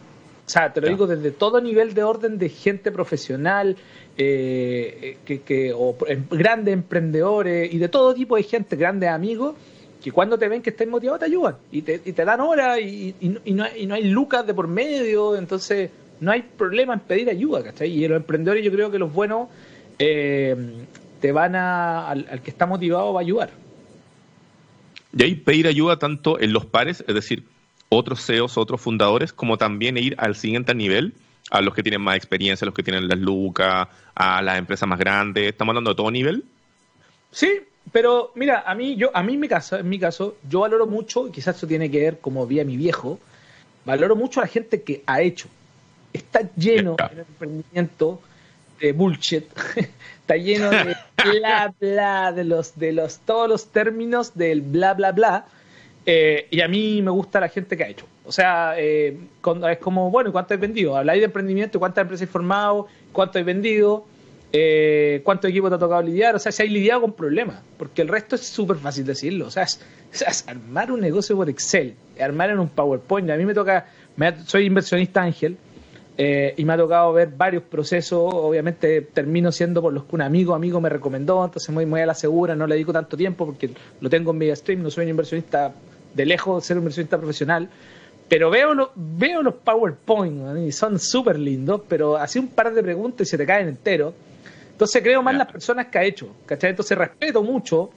[0.47, 3.77] O sea, te lo digo desde todo nivel de orden de gente profesional,
[4.17, 9.55] eh, que, que, o em, grandes emprendedores y de todo tipo de gente, grandes amigos,
[10.03, 12.79] que cuando te ven que estás motivado te ayudan y te, y te dan horas
[12.81, 16.43] y, y, y, no hay, y no hay lucas de por medio, entonces no hay
[16.43, 17.91] problema en pedir ayuda, ¿cachai?
[17.91, 19.49] Y los emprendedores yo creo que los buenos
[19.99, 20.57] eh,
[21.21, 23.51] te van a, al, al que está motivado va a ayudar.
[25.17, 27.45] Y ahí pedir ayuda tanto en los pares, es decir,
[27.89, 31.15] otros CEOs, otros fundadores, como también ir al siguiente nivel,
[31.51, 34.89] a los que tienen más experiencia, a los que tienen las lucas, a las empresas
[34.89, 35.49] más grandes.
[35.49, 36.45] Estamos hablando de todo nivel.
[37.33, 37.51] Sí,
[37.91, 40.87] pero mira, a mí, yo, a mí en mi caso, en mi caso, yo valoro
[40.87, 43.19] mucho, y quizás eso tiene que ver como vi a mi viejo,
[43.85, 45.49] valoro mucho a la gente que ha hecho.
[46.13, 48.21] Está lleno el emprendimiento
[48.81, 49.45] de bullshit,
[50.21, 55.13] está lleno de bla bla, de los, de los, todos los términos del bla bla
[55.13, 55.47] bla.
[56.07, 58.07] Eh, y a mí me gusta la gente que ha hecho.
[58.25, 59.19] O sea, eh,
[59.71, 60.97] es como, bueno, ¿cuánto he vendido?
[60.97, 62.87] Habláis de emprendimiento, ¿cuántas empresas he formado?
[63.13, 64.05] ¿Cuánto he vendido?
[64.53, 66.35] Eh, ¿Cuánto equipo te ha tocado lidiar?
[66.35, 69.47] O sea, si hay lidiado con problemas, porque el resto es súper fácil decirlo.
[69.47, 69.81] O sea, es,
[70.13, 73.31] es, armar un negocio por Excel, armar en un PowerPoint.
[73.31, 75.57] A mí me toca, me, soy inversionista ángel
[76.19, 78.33] eh, y me ha tocado ver varios procesos.
[78.35, 82.07] Obviamente termino siendo por los que un amigo, amigo me recomendó, entonces muy, muy a
[82.07, 83.71] la segura, no le dedico tanto tiempo porque
[84.01, 85.73] lo tengo en media stream, no soy un inversionista
[86.15, 87.69] de lejos, ser un inversionista profesional.
[88.29, 92.83] Pero veo, lo, veo los PowerPoint y son súper lindos, pero así un par de
[92.83, 94.15] preguntas y se te caen enteros.
[94.71, 96.71] Entonces creo más en las personas que ha hecho, ¿cachai?
[96.71, 97.91] Entonces respeto mucho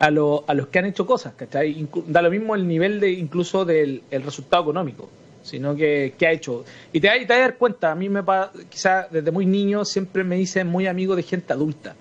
[0.00, 1.86] a, lo, a los que han hecho cosas, ¿cachai?
[2.06, 5.08] Da lo mismo el nivel de incluso del el resultado económico,
[5.42, 6.64] sino que, ha hecho.
[6.92, 8.22] Y te, vas a dar cuenta, a mí me
[8.68, 11.94] quizás desde muy niño siempre me dicen muy amigo de gente adulta,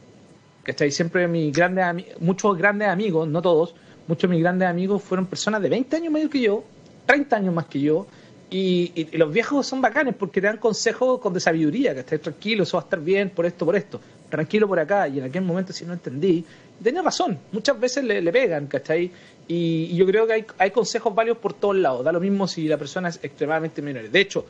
[0.64, 0.92] ¿cachai?
[0.92, 3.76] Siempre mis grandes muchos grandes amigos, no todos,
[4.08, 6.64] muchos de mis grandes amigos fueron personas de 20 años medio que yo,
[7.06, 8.08] 30 años más que yo,
[8.52, 12.00] y, y, y, los viejos son bacanes porque te dan consejos con de sabiduría, que
[12.00, 15.20] estés tranquilo, eso va a estar bien, por esto, por esto, tranquilo por acá, y
[15.20, 16.44] en aquel momento si no entendí,
[16.82, 19.12] tenía razón, muchas veces le, le pegan, ¿cachai?
[19.50, 22.48] Y, y, yo creo que hay, hay consejos válidos por todos lados, da lo mismo
[22.48, 24.10] si la persona es extremadamente menor.
[24.10, 24.46] De hecho,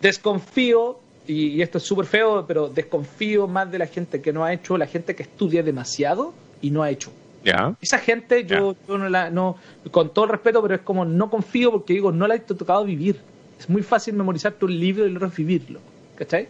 [0.00, 4.44] desconfío, y, y esto es súper feo, pero desconfío más de la gente que no
[4.44, 6.32] ha hecho, la gente que estudia demasiado
[6.62, 7.12] y no ha hecho.
[7.44, 7.76] Yeah.
[7.80, 8.80] Esa gente, yo, yeah.
[8.88, 9.56] yo no la, no,
[9.90, 12.84] con todo el respeto, pero es como no confío porque digo, no la he tocado
[12.84, 13.20] vivir.
[13.58, 15.80] Es muy fácil memorizar tu libro y luego vivirlo.
[16.16, 16.48] ¿Cachai?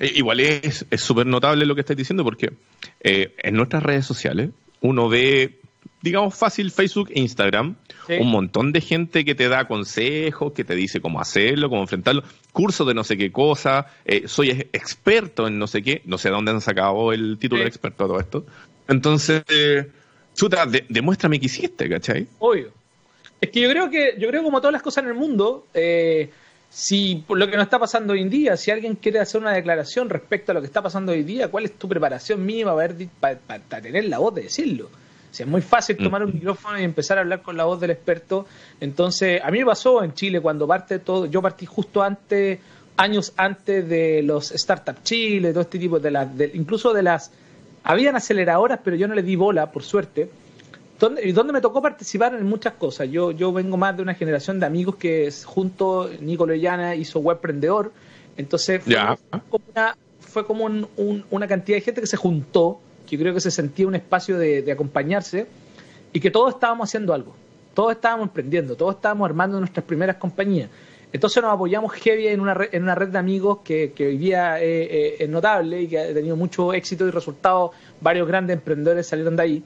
[0.00, 2.52] Igual es súper notable lo que estás diciendo porque
[3.00, 4.50] eh, en nuestras redes sociales
[4.80, 5.60] uno ve,
[6.04, 8.16] digamos fácil, Facebook e Instagram, sí.
[8.20, 12.22] un montón de gente que te da consejos, que te dice cómo hacerlo, cómo enfrentarlo,
[12.52, 16.28] cursos de no sé qué cosa, eh, soy experto en no sé qué, no sé
[16.28, 17.62] dónde han sacado el título sí.
[17.62, 18.44] de experto a todo esto.
[18.86, 19.90] Entonces, eh,
[20.34, 22.26] chuta, de, demuéstrame que hiciste, ¿cachai?
[22.38, 22.70] Obvio.
[23.40, 26.28] Es que yo creo que, yo creo como todas las cosas en el mundo, eh,
[26.68, 30.10] si lo que nos está pasando hoy en día, si alguien quiere hacer una declaración
[30.10, 32.94] respecto a lo que está pasando hoy en día, ¿cuál es tu preparación mínima para,
[33.20, 34.90] para, para tener la voz de decirlo?
[35.34, 37.80] O sea, es muy fácil tomar un micrófono y empezar a hablar con la voz
[37.80, 38.46] del experto.
[38.78, 42.60] Entonces, a mí me pasó en Chile cuando parte todo, yo partí justo antes,
[42.96, 47.32] años antes de los Startup Chile, todo este tipo de las, de, incluso de las,
[47.82, 50.30] habían aceleradoras, pero yo no le di bola, por suerte
[51.00, 53.10] donde, donde me tocó participar en muchas cosas.
[53.10, 57.90] Yo, yo vengo más de una generación de amigos que junto Nico Leyana hizo Webprendedor,
[58.36, 60.88] entonces fue como, una, fue como
[61.30, 62.78] una cantidad de gente que se juntó,
[63.14, 65.46] yo creo que se sentía un espacio de, de acompañarse
[66.12, 67.34] y que todos estábamos haciendo algo,
[67.74, 70.68] todos estábamos emprendiendo, todos estábamos armando nuestras primeras compañías.
[71.12, 74.18] Entonces nos apoyamos heavy en una red, en una red de amigos que, que hoy
[74.18, 77.70] día es notable y que ha tenido mucho éxito y resultados.
[78.00, 79.64] Varios grandes emprendedores salieron de ahí.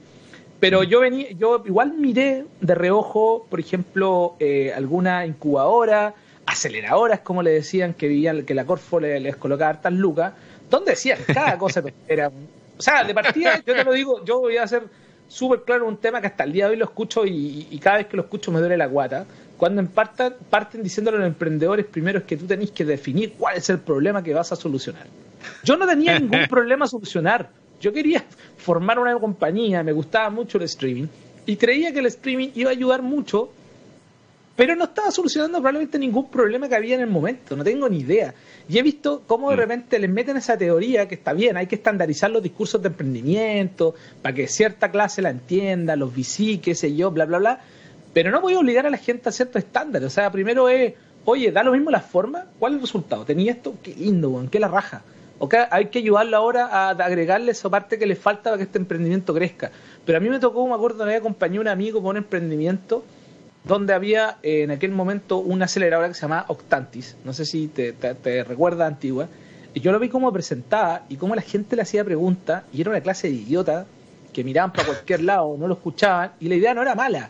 [0.59, 6.13] Pero yo venía, yo igual miré de reojo, por ejemplo, eh, alguna incubadora,
[6.45, 10.33] aceleradoras, como le decían, que veían que la Corfo les, colocaba hartas lucas,
[10.69, 12.31] donde decían cada cosa era.
[12.79, 14.83] O sea, de partida, yo te lo digo, yo voy a hacer
[15.27, 18.07] súper claro un tema que hasta el día de hoy lo escucho y, cada vez
[18.07, 19.25] que lo escucho me duele la guata.
[19.57, 23.57] Cuando partan, parten diciéndole a los emprendedores primero es que tú tenés que definir cuál
[23.57, 25.07] es el problema que vas a solucionar.
[25.65, 27.49] Yo no tenía ningún problema a solucionar.
[27.81, 28.23] Yo quería
[28.55, 31.07] formar una compañía, me gustaba mucho el streaming
[31.45, 33.49] y creía que el streaming iba a ayudar mucho,
[34.55, 37.99] pero no estaba solucionando probablemente ningún problema que había en el momento, no tengo ni
[37.99, 38.33] idea.
[38.69, 39.59] Y he visto cómo de mm.
[39.59, 43.95] repente les meten esa teoría que está bien, hay que estandarizar los discursos de emprendimiento
[44.21, 47.59] para que cierta clase la entienda, los VC, qué sé yo, bla, bla, bla.
[48.13, 50.05] Pero no voy a obligar a la gente a ciertos estándares.
[50.05, 50.93] O sea, primero es,
[51.25, 53.25] oye, da lo mismo la forma, ¿cuál es el resultado?
[53.25, 53.75] ¿Tenía esto?
[53.81, 55.01] Qué lindo, qué la raja.
[55.39, 55.55] ¿ok?
[55.71, 59.33] Hay que ayudarlo ahora a agregarle esa parte que le falta para que este emprendimiento
[59.33, 59.71] crezca.
[60.05, 63.03] Pero a mí me tocó, me acuerdo, me acompañé un amigo con un emprendimiento
[63.69, 67.15] donde había eh, en aquel momento una aceleradora que se llamaba Octantis.
[67.23, 69.27] No sé si te, te, recuerda antigua.
[69.75, 72.89] Y yo lo vi como presentaba y cómo la gente le hacía preguntas y era
[72.89, 73.85] una clase de idiota
[74.33, 77.29] que miraban para cualquier lado, no lo escuchaban y la idea no era mala,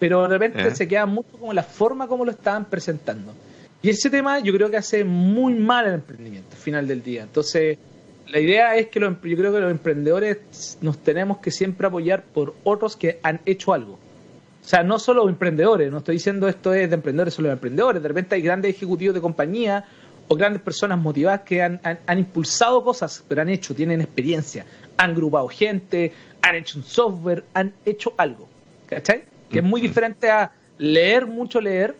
[0.00, 0.74] pero de repente eh.
[0.74, 3.32] se quedaba mucho como la forma como lo estaban presentando.
[3.80, 7.22] Y ese tema yo creo que hace muy mal al emprendimiento al final del día.
[7.22, 7.78] Entonces,
[8.26, 12.56] la idea es que yo creo que los emprendedores nos tenemos que siempre apoyar por
[12.64, 14.00] otros que han hecho algo.
[14.66, 18.02] O sea, no solo emprendedores, no estoy diciendo esto es de emprendedores, solo de emprendedores.
[18.02, 19.84] De repente hay grandes ejecutivos de compañía
[20.26, 25.14] o grandes personas motivadas que han, han, impulsado cosas, pero han hecho, tienen experiencia, han
[25.14, 26.12] grupado gente,
[26.42, 28.48] han hecho un software, han hecho algo.
[28.88, 29.22] ¿Cachai?
[29.48, 31.94] Que es muy diferente a leer mucho, leer,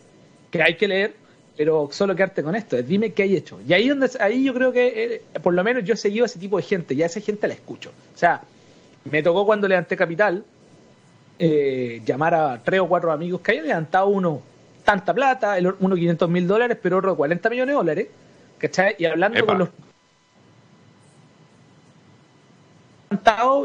[0.51, 1.15] que hay que leer,
[1.55, 3.61] pero solo quedarte con esto, dime qué hay hecho.
[3.65, 6.25] Y ahí donde ahí yo creo que, eh, por lo menos yo he seguido a
[6.25, 7.91] ese tipo de gente, y a esa gente la escucho.
[8.13, 8.41] O sea,
[9.09, 10.43] me tocó cuando levanté capital,
[11.39, 14.41] eh, llamar a tres o cuatro amigos que hayan levantado uno
[14.83, 18.07] tanta plata, el, uno 500 mil dólares, pero otro 40 millones de dólares,
[18.57, 18.95] ¿cachai?
[18.97, 19.69] Y hablando con los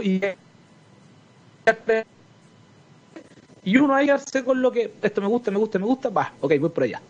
[0.02, 0.20] y
[3.64, 6.32] y uno ahí hace con lo que esto me gusta, me gusta, me gusta, va,
[6.40, 7.00] ok, voy por allá.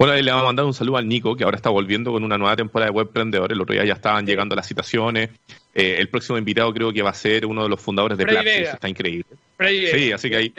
[0.00, 2.38] Bueno, le vamos a mandar un saludo al Nico, que ahora está volviendo con una
[2.38, 3.52] nueva temporada de Webprendedor.
[3.52, 5.28] El otro día ya estaban llegando las citaciones.
[5.74, 8.48] Eh, el próximo invitado creo que va a ser uno de los fundadores de Platzi.
[8.48, 9.26] Está increíble.
[9.58, 10.54] sí, así que ahí,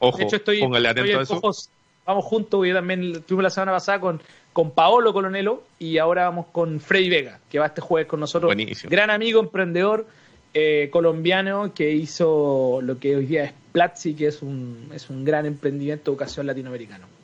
[0.00, 0.18] ojo,
[0.60, 1.40] póngale atento a eso.
[2.04, 4.20] vamos juntos, yo también estuvimos la semana pasada con,
[4.52, 8.48] con Paolo Colonelo y ahora vamos con Freddy Vega, que va este jueves con nosotros.
[8.48, 8.90] Buenísimo.
[8.90, 10.08] Gran amigo, emprendedor
[10.54, 15.24] eh, colombiano que hizo lo que hoy día es Platzi, que es un, es un
[15.24, 17.21] gran emprendimiento de educación latinoamericano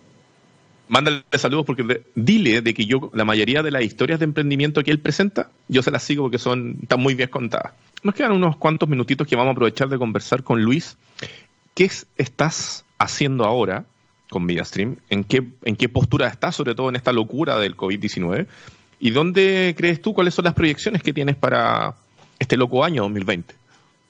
[0.89, 4.91] mándale saludos porque dile de que yo, la mayoría de las historias de emprendimiento que
[4.91, 7.73] él presenta, yo se las sigo porque son, están muy bien contadas.
[8.03, 10.97] Nos quedan unos cuantos minutitos que vamos a aprovechar de conversar con Luis.
[11.75, 13.85] ¿Qué estás haciendo ahora
[14.31, 14.97] con ViaStream?
[15.11, 18.47] ¿En qué, ¿En qué postura estás, sobre todo en esta locura del COVID-19?
[19.01, 21.95] ¿Y dónde crees tú, cuáles son las proyecciones que tienes para
[22.39, 23.58] este loco año 2020?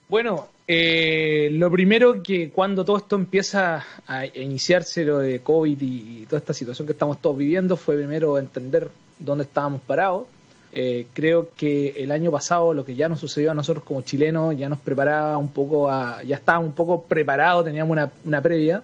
[0.08, 6.26] Bueno, eh, lo primero que cuando todo esto empieza a iniciarse, lo de COVID y,
[6.26, 8.88] toda esta situación que estamos todos viviendo, fue primero entender
[9.18, 10.26] dónde estábamos parados.
[10.72, 14.56] Eh, creo que el año pasado lo que ya nos sucedió a nosotros como chilenos
[14.56, 18.82] ya nos preparaba un poco a, ya estábamos un poco preparados, teníamos una, previa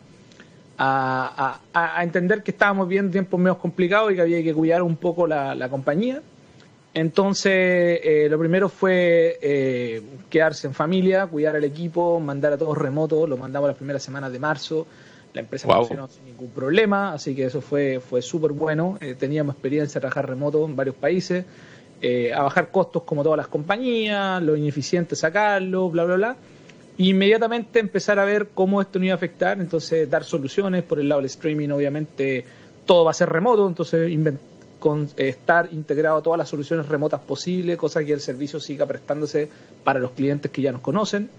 [0.79, 1.61] a,
[2.03, 5.69] entender que estábamos viendo tiempos menos complicados y que había que cuidar un poco la
[5.71, 6.23] compañía.
[6.95, 12.79] Entonces, eh, lo primero fue eh, quedarse en familia, cuidar al equipo, mandar a todos
[12.79, 14.87] remotos, lo mandamos las primeras semanas de marzo,
[15.33, 19.57] la empresa funcionó sin ningún problema, así que eso fue, fue súper bueno, eh, teníamos
[19.57, 21.45] experiencia de trabajar remoto en varios países,
[22.37, 26.37] a bajar costos como todas las compañías, lo ineficiente sacarlo, bla, bla, bla.
[26.99, 31.09] inmediatamente empezar a ver cómo esto nos iba a afectar, entonces dar soluciones, por el
[31.09, 32.45] lado del streaming obviamente
[32.85, 34.54] todo va a ser remoto, entonces inventar
[34.85, 39.49] con estar integrado a todas las soluciones remotas posibles, cosa que el servicio siga prestándose
[39.83, 41.31] para los clientes que ya nos conocen,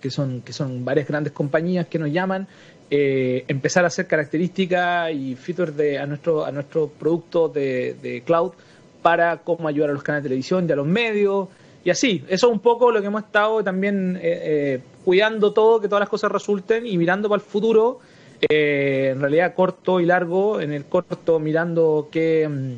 [0.00, 2.48] que son, que son varias grandes compañías que nos llaman,
[2.90, 8.54] eh, empezar a hacer características y features de, a nuestro, a nuestro producto de, cloud
[9.02, 11.46] para cómo ayudar a los canales de televisión y a los medios,
[11.84, 15.80] y así, eso es un poco lo que hemos estado también eh, eh, cuidando todo,
[15.80, 18.00] que todas las cosas resulten y mirando para el futuro,
[18.40, 22.72] eh, en realidad corto y largo, en el corto mirando que mm,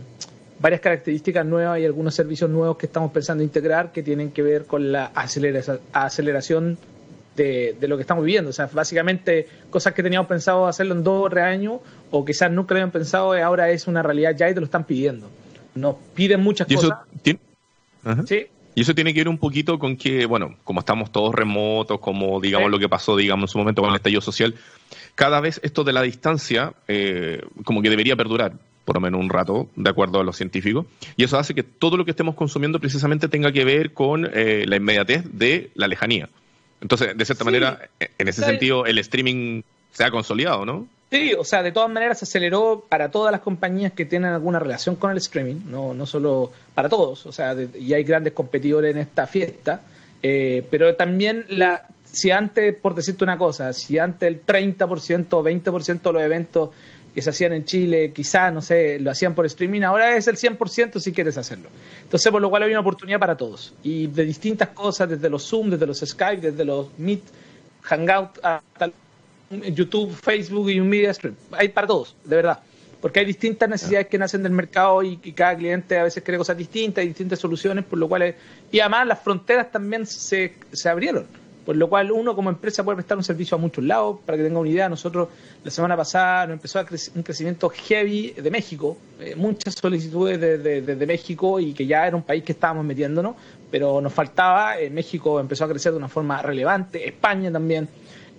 [0.60, 4.66] varias características nuevas y algunos servicios nuevos que estamos pensando integrar que tienen que ver
[4.66, 6.78] con la aceleración
[7.36, 8.50] de, lo que estamos viviendo.
[8.50, 11.80] O sea, básicamente cosas que teníamos pensado hacerlo en dos o tres años
[12.10, 14.84] o quizás nunca lo habían pensado, ahora es una realidad ya y te lo están
[14.84, 15.28] pidiendo.
[15.74, 16.98] Nos piden muchas cosas.
[18.26, 18.46] ¿Sí?
[18.74, 22.40] Y eso tiene que ver un poquito con que, bueno, como estamos todos remotos, como
[22.40, 24.54] digamos lo que pasó, digamos, en su momento con el estallido social,
[25.14, 28.54] cada vez esto de la distancia eh, como que debería perdurar
[28.84, 30.84] por lo menos un rato, de acuerdo a los científicos,
[31.16, 34.64] y eso hace que todo lo que estemos consumiendo precisamente tenga que ver con eh,
[34.66, 36.28] la inmediatez de la lejanía.
[36.80, 40.88] Entonces, de cierta manera, en ese sentido, el streaming se ha consolidado, ¿no?
[41.10, 44.58] Sí, o sea, de todas maneras se aceleró para todas las compañías que tienen alguna
[44.58, 48.94] relación con el streaming, no, no solo para todos, o sea, y hay grandes competidores
[48.94, 49.82] en esta fiesta,
[50.22, 55.42] eh, pero también la, si antes, por decirte una cosa, si antes el 30% o
[55.42, 56.70] 20% de los eventos
[57.14, 60.36] que se hacían en Chile, quizás, no sé, lo hacían por streaming, ahora es el
[60.36, 61.68] 100% si quieres hacerlo.
[62.02, 65.48] Entonces, por lo cual hay una oportunidad para todos, y de distintas cosas, desde los
[65.48, 67.22] Zoom, desde los Skype, desde los Meet,
[67.82, 68.90] Hangout, hasta
[69.50, 71.34] YouTube, Facebook y un media stream.
[71.52, 72.60] Hay para todos, de verdad.
[73.00, 76.56] Porque hay distintas necesidades que nacen del mercado y, cada cliente a veces quiere cosas
[76.56, 78.34] distintas y distintas soluciones, por lo cual...
[78.70, 81.26] y además las fronteras también se, se abrieron,
[81.70, 84.18] por lo cual uno como empresa puede prestar un servicio a muchos lados.
[84.26, 85.28] Para que tenga una idea, nosotros
[85.62, 90.80] la semana pasada nos empezó a un crecimiento heavy de México, eh, muchas solicitudes desde
[90.80, 93.36] de, México y que ya era un país que estábamos metiéndonos,
[93.70, 97.88] pero nos faltaba, eh, México empezó a crecer de una forma relevante, España también.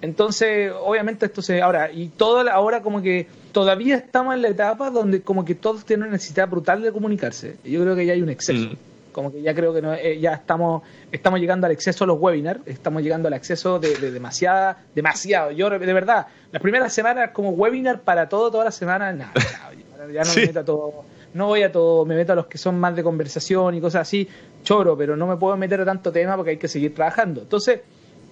[0.02, 1.62] Entonces, obviamente esto se...
[1.62, 5.86] Ahora, y todo ahora como que todavía estamos en la etapa donde como que todos
[5.86, 7.56] tienen una necesidad brutal de comunicarse.
[7.64, 8.72] Yo creo que ya hay un exceso.
[8.72, 8.91] Mm.
[9.12, 12.20] Como que ya creo que no, eh, ya estamos estamos llegando al exceso a los
[12.20, 15.52] webinars, estamos llegando al exceso de, demasiada, demasiado.
[15.52, 19.34] Yo, de verdad, las primeras semanas como webinar para todo, todas las semanas, nada,
[20.14, 21.04] ya no me meto a todo,
[21.34, 24.04] no voy a todo, me meto a los que son más de conversación y cosas
[24.04, 24.28] así,
[24.64, 27.42] choro, pero no me puedo meter a tanto tema porque hay que seguir trabajando.
[27.42, 27.82] Entonces,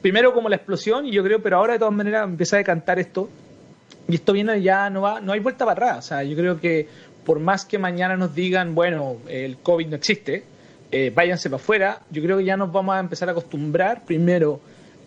[0.02, 3.00] primero como la explosión y yo creo, pero ahora de todas maneras empieza a decantar
[3.00, 3.30] esto
[4.08, 6.06] y esto viene ya no va, no hay vuelta para atrás.
[6.06, 6.88] O sea, yo creo que
[7.26, 10.44] por más que mañana nos digan, bueno, el COVID no existe,
[10.92, 14.60] eh, váyanse para afuera, yo creo que ya nos vamos a empezar a acostumbrar primero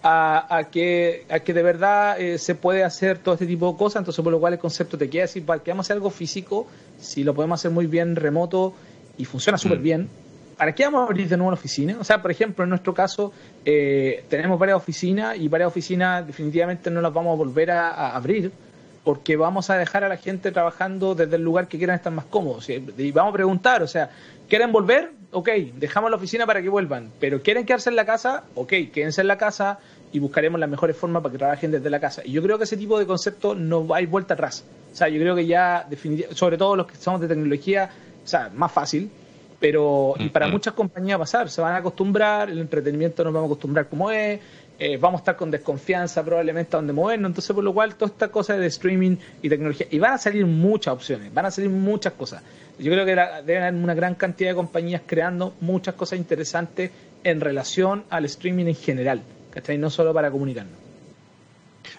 [0.05, 4.01] a, que, a que de verdad eh, se puede hacer todo este tipo de cosas,
[4.01, 6.11] entonces por lo cual el concepto te queda decir, para que vamos a hacer algo
[6.11, 6.67] físico,
[6.99, 8.75] si lo podemos hacer muy bien remoto
[9.17, 9.83] y funciona súper mm.
[9.83, 10.09] bien,
[10.57, 11.97] ¿para qué vamos a abrir de nuevo una oficina?
[12.01, 13.33] O sea, por ejemplo, en nuestro caso,
[13.65, 18.53] eh, tenemos varias oficinas y varias oficinas definitivamente no las vamos a volver a, abrir
[19.05, 22.25] porque vamos a dejar a la gente trabajando desde el lugar que quieran estar más
[22.27, 22.69] cómodos.
[22.69, 24.11] Y vamos a preguntar, o sea,
[24.49, 25.11] ¿quieren volver?
[25.33, 27.11] Ok, dejamos la oficina para que vuelvan.
[27.19, 28.45] Pero ¿quieren quedarse en la casa?
[28.55, 29.79] Ok, quédense en la casa
[30.13, 32.23] y buscaremos las mejores formas para que trabajen desde la casa.
[32.25, 34.65] Y yo creo que ese tipo de concepto no hay vuelta atrás.
[34.93, 35.89] O sea, yo creo que ya,
[36.33, 37.91] sobre todo los que somos de tecnología,
[38.23, 39.11] o sea, más fácil
[39.63, 43.33] pero y para muchas compañías va a pasar, se van a acostumbrar, el entretenimiento nos
[43.33, 44.41] vamos a acostumbrar como es,
[44.85, 48.11] eh, vamos a estar con desconfianza probablemente a donde movernos, entonces por lo cual toda
[48.11, 51.71] esta cosa de streaming y tecnología, y van a salir muchas opciones, van a salir
[51.71, 52.43] muchas cosas.
[52.81, 53.15] Yo creo que
[53.47, 56.91] deben haber una gran cantidad de compañías creando muchas cosas interesantes
[57.23, 59.23] en relación al streaming en general,
[59.53, 59.79] ¿cachai?
[59.79, 60.75] No solo para comunicarnos.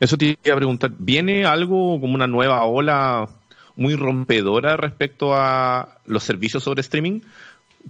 [0.02, 3.30] Eso te iba a preguntar, ¿viene algo como una nueva ola
[3.78, 7.22] muy rompedora respecto a los servicios sobre streaming?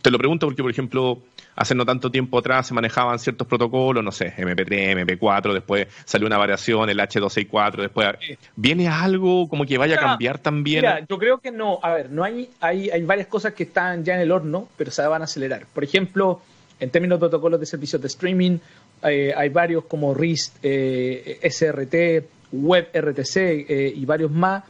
[0.01, 1.19] Te lo pregunto porque, por ejemplo,
[1.55, 6.27] hace no tanto tiempo atrás se manejaban ciertos protocolos, no sé, MP3, MP4, después salió
[6.27, 8.07] una variación, el H264, después...
[8.55, 10.81] ¿Viene algo como que vaya a cambiar también?
[10.81, 11.79] Mira, yo creo que no.
[11.83, 14.89] A ver, no hay, hay, hay varias cosas que están ya en el horno, pero
[14.91, 15.67] se van a acelerar.
[15.73, 16.41] Por ejemplo,
[16.79, 18.57] en términos de protocolos de servicios de streaming,
[19.03, 24.63] eh, hay varios como RIST, eh, SRT, WebRTC eh, y varios más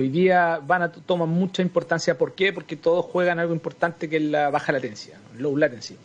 [0.00, 2.16] hoy día van a toman mucha importancia.
[2.16, 2.52] ¿Por qué?
[2.52, 5.96] Porque todos juegan algo importante que es la baja latencia, low latency.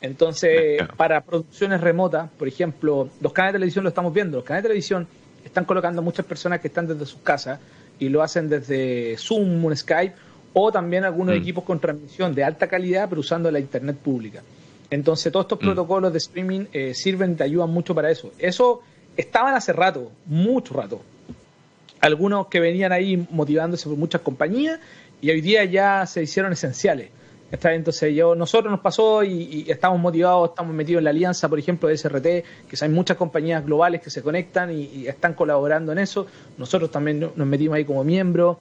[0.00, 4.38] Entonces, para producciones remotas, por ejemplo, los canales de televisión lo estamos viendo.
[4.38, 5.06] Los canales de televisión
[5.44, 7.60] están colocando muchas personas que están desde sus casas
[7.98, 10.14] y lo hacen desde Zoom, un Skype
[10.54, 11.38] o también algunos mm.
[11.38, 14.42] equipos con transmisión de alta calidad, pero usando la internet pública.
[14.90, 15.64] Entonces, todos estos mm.
[15.64, 18.32] protocolos de streaming eh, sirven, te ayudan mucho para eso.
[18.38, 18.80] Eso
[19.16, 21.00] estaban hace rato, mucho rato
[22.02, 24.80] algunos que venían ahí motivándose por muchas compañías
[25.20, 27.10] y hoy día ya se hicieron esenciales.
[27.52, 31.88] Entonces yo, nosotros nos pasó y, estamos motivados, estamos metidos en la alianza, por ejemplo,
[31.88, 32.22] de SRT,
[32.68, 36.26] que hay muchas compañías globales que se conectan y, están colaborando en eso.
[36.58, 38.56] Nosotros también nos metimos ahí como miembros.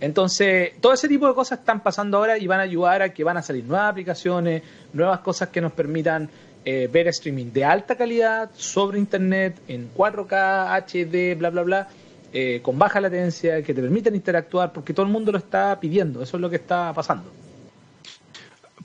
[0.00, 3.24] Entonces, todo ese tipo de cosas están pasando ahora y van a ayudar a que
[3.24, 6.28] van a salir nuevas aplicaciones, nuevas cosas que nos permitan
[6.64, 11.88] eh, ver streaming de alta calidad sobre internet en 4K, HD, bla, bla, bla,
[12.36, 16.20] eh, con baja latencia, que te permiten interactuar, porque todo el mundo lo está pidiendo,
[16.20, 17.30] eso es lo que está pasando.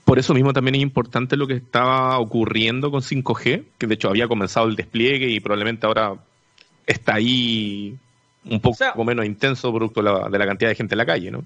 [0.04, 4.08] Por eso mismo también es importante lo que estaba ocurriendo con 5G, que de hecho
[4.08, 6.14] había comenzado el despliegue y probablemente ahora
[6.86, 7.98] está ahí
[8.48, 11.42] un poco menos intenso producto de la, cantidad de gente en la calle, ¿no?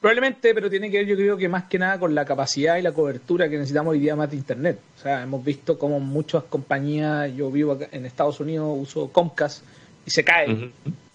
[0.00, 2.82] Probablemente, pero tiene que ver yo creo que más que nada con la capacidad y
[2.82, 4.80] la cobertura que necesitamos hoy día más de Internet.
[4.98, 9.62] O sea, hemos visto como muchas compañías, yo vivo acá en Estados Unidos, uso Comcast
[10.06, 10.70] y se cae.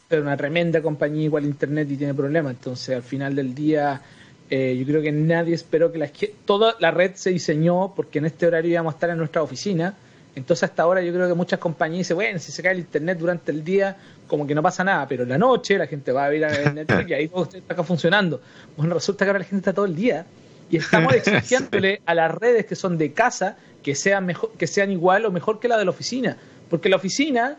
[0.08, 2.54] Pero una tremenda compañía igual Internet y tiene problemas.
[2.54, 4.02] Entonces, al final del día,
[4.50, 6.10] eh, yo creo que nadie esperó que la,
[6.46, 9.96] toda la red se diseñó porque en este horario íbamos a estar en nuestra oficina
[10.36, 13.18] entonces hasta ahora yo creo que muchas compañías dicen, bueno, si se cae el internet
[13.18, 16.26] durante el día, como que no pasa nada, pero en la noche la gente va
[16.26, 18.42] a ver a Netflix y ahí todo está acá funcionando.
[18.78, 20.26] Bueno, resulta que ahora la gente está todo el día
[20.70, 24.92] y estamos exigiéndole a las redes que son de casa que sean mejor, que sean
[24.92, 26.38] igual o mejor que la de la oficina,
[26.70, 27.58] porque la oficina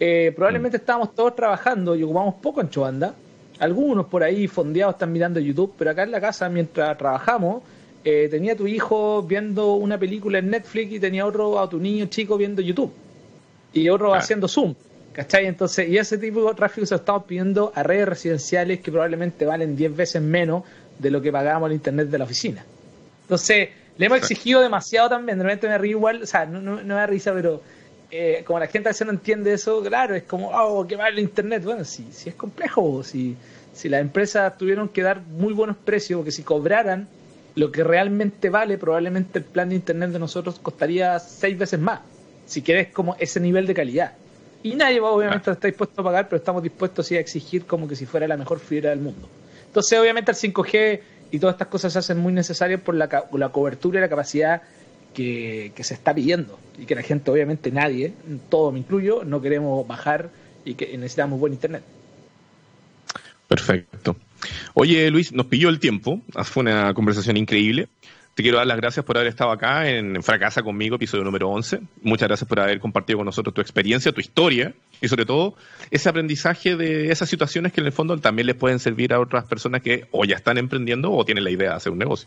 [0.00, 3.14] eh, probablemente estábamos todos trabajando y ocupamos poco en Chovanda.
[3.58, 7.62] Algunos por ahí fondeados están mirando YouTube, pero acá en la casa mientras trabajamos
[8.04, 12.06] eh, tenía tu hijo viendo una película en Netflix y tenía otro a tu niño
[12.06, 12.92] chico viendo YouTube
[13.72, 14.74] y otro haciendo Zoom.
[15.12, 15.46] ¿Cachai?
[15.46, 19.44] Entonces, y ese tipo de tráfico se lo estamos pidiendo a redes residenciales que probablemente
[19.44, 20.64] valen 10 veces menos
[20.98, 22.64] de lo que pagábamos el internet de la oficina.
[23.22, 23.68] Entonces,
[23.98, 25.38] le hemos exigido demasiado también.
[25.38, 27.60] De repente me río igual, o sea, no, no, me da risa, pero
[28.14, 31.12] eh, como la gente a veces no entiende eso, claro, es como, oh, que vale
[31.12, 31.64] el internet.
[31.64, 33.36] Bueno, si, si es complejo, si,
[33.72, 37.08] si las empresas tuvieron que dar muy buenos precios, porque si cobraran
[37.54, 42.00] lo que realmente vale, probablemente el plan de internet de nosotros costaría seis veces más,
[42.44, 44.12] si quieres como ese nivel de calidad.
[44.62, 47.64] Y nadie va obviamente a estar dispuesto a pagar, pero estamos dispuestos sí a exigir
[47.64, 49.26] como que si fuera la mejor fibra del mundo.
[49.68, 51.00] Entonces, obviamente el 5G
[51.30, 54.60] y todas estas cosas se hacen muy necesarias por la, la cobertura y la capacidad
[55.12, 56.58] que, que, se está pidiendo.
[56.78, 58.14] Y que la gente, obviamente nadie,
[58.48, 60.30] todo me incluyo, no queremos bajar
[60.64, 61.82] y que necesitamos buen internet.
[63.48, 64.16] Perfecto.
[64.74, 66.20] Oye, Luis, nos pilló el tiempo.
[66.44, 67.88] Fue una conversación increíble.
[68.34, 71.80] Te quiero dar las gracias por haber estado acá en Fracasa conmigo, episodio número 11.
[72.00, 75.54] Muchas gracias por haber compartido con nosotros tu experiencia, tu historia y sobre todo
[75.90, 79.44] ese aprendizaje de esas situaciones que en el fondo también les pueden servir a otras
[79.44, 82.26] personas que o ya están emprendiendo o tienen la idea de hacer un negocio.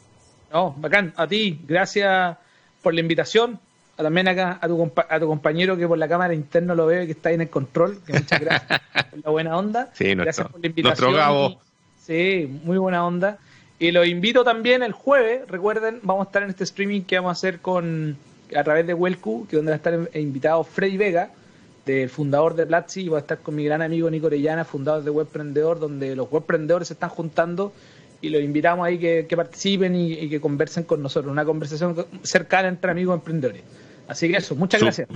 [0.53, 1.11] No, bacán.
[1.17, 2.37] A ti, gracias
[2.85, 3.59] por la invitación.
[3.95, 7.13] También acá a tu, a tu compañero que por la cámara interna lo veo que
[7.13, 7.97] está ahí en el control.
[8.05, 9.89] Que muchas gracias por la buena onda.
[9.93, 11.11] Sí, gracias por la invitación.
[11.13, 11.61] Nuestro
[11.97, 13.39] Sí, muy buena onda.
[13.79, 17.29] Y los invito también el jueves, recuerden, vamos a estar en este streaming que vamos
[17.29, 18.17] a hacer con
[18.55, 21.31] a través de Welcu, que donde va a estar invitado Freddy Vega,
[21.87, 25.03] del fundador de Platzi, y va a estar con mi gran amigo Nico Orellana, fundador
[25.03, 27.73] de Webprendedor, donde los webprendedores se están juntando
[28.21, 32.91] y los invitamos ahí que, participen y, que conversen con nosotros, una conversación cercana entre
[32.91, 33.63] amigos emprendedores.
[34.07, 35.07] Así que eso, muchas gracias.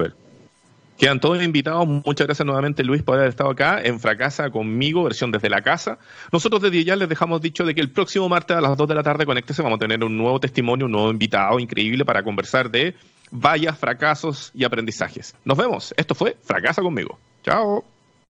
[1.00, 1.88] Quedan todos invitados.
[1.88, 5.98] Muchas gracias nuevamente, Luis, por haber estado acá en Fracasa conmigo, versión desde la casa.
[6.34, 8.96] Nosotros desde ya les dejamos dicho de que el próximo martes a las 2 de
[8.96, 12.70] la tarde, conéctese, vamos a tener un nuevo testimonio, un nuevo invitado increíble para conversar
[12.70, 12.96] de
[13.32, 15.36] vallas, fracasos y aprendizajes.
[15.46, 15.94] Nos vemos.
[15.96, 17.18] Esto fue Fracasa conmigo.
[17.44, 17.86] Chao.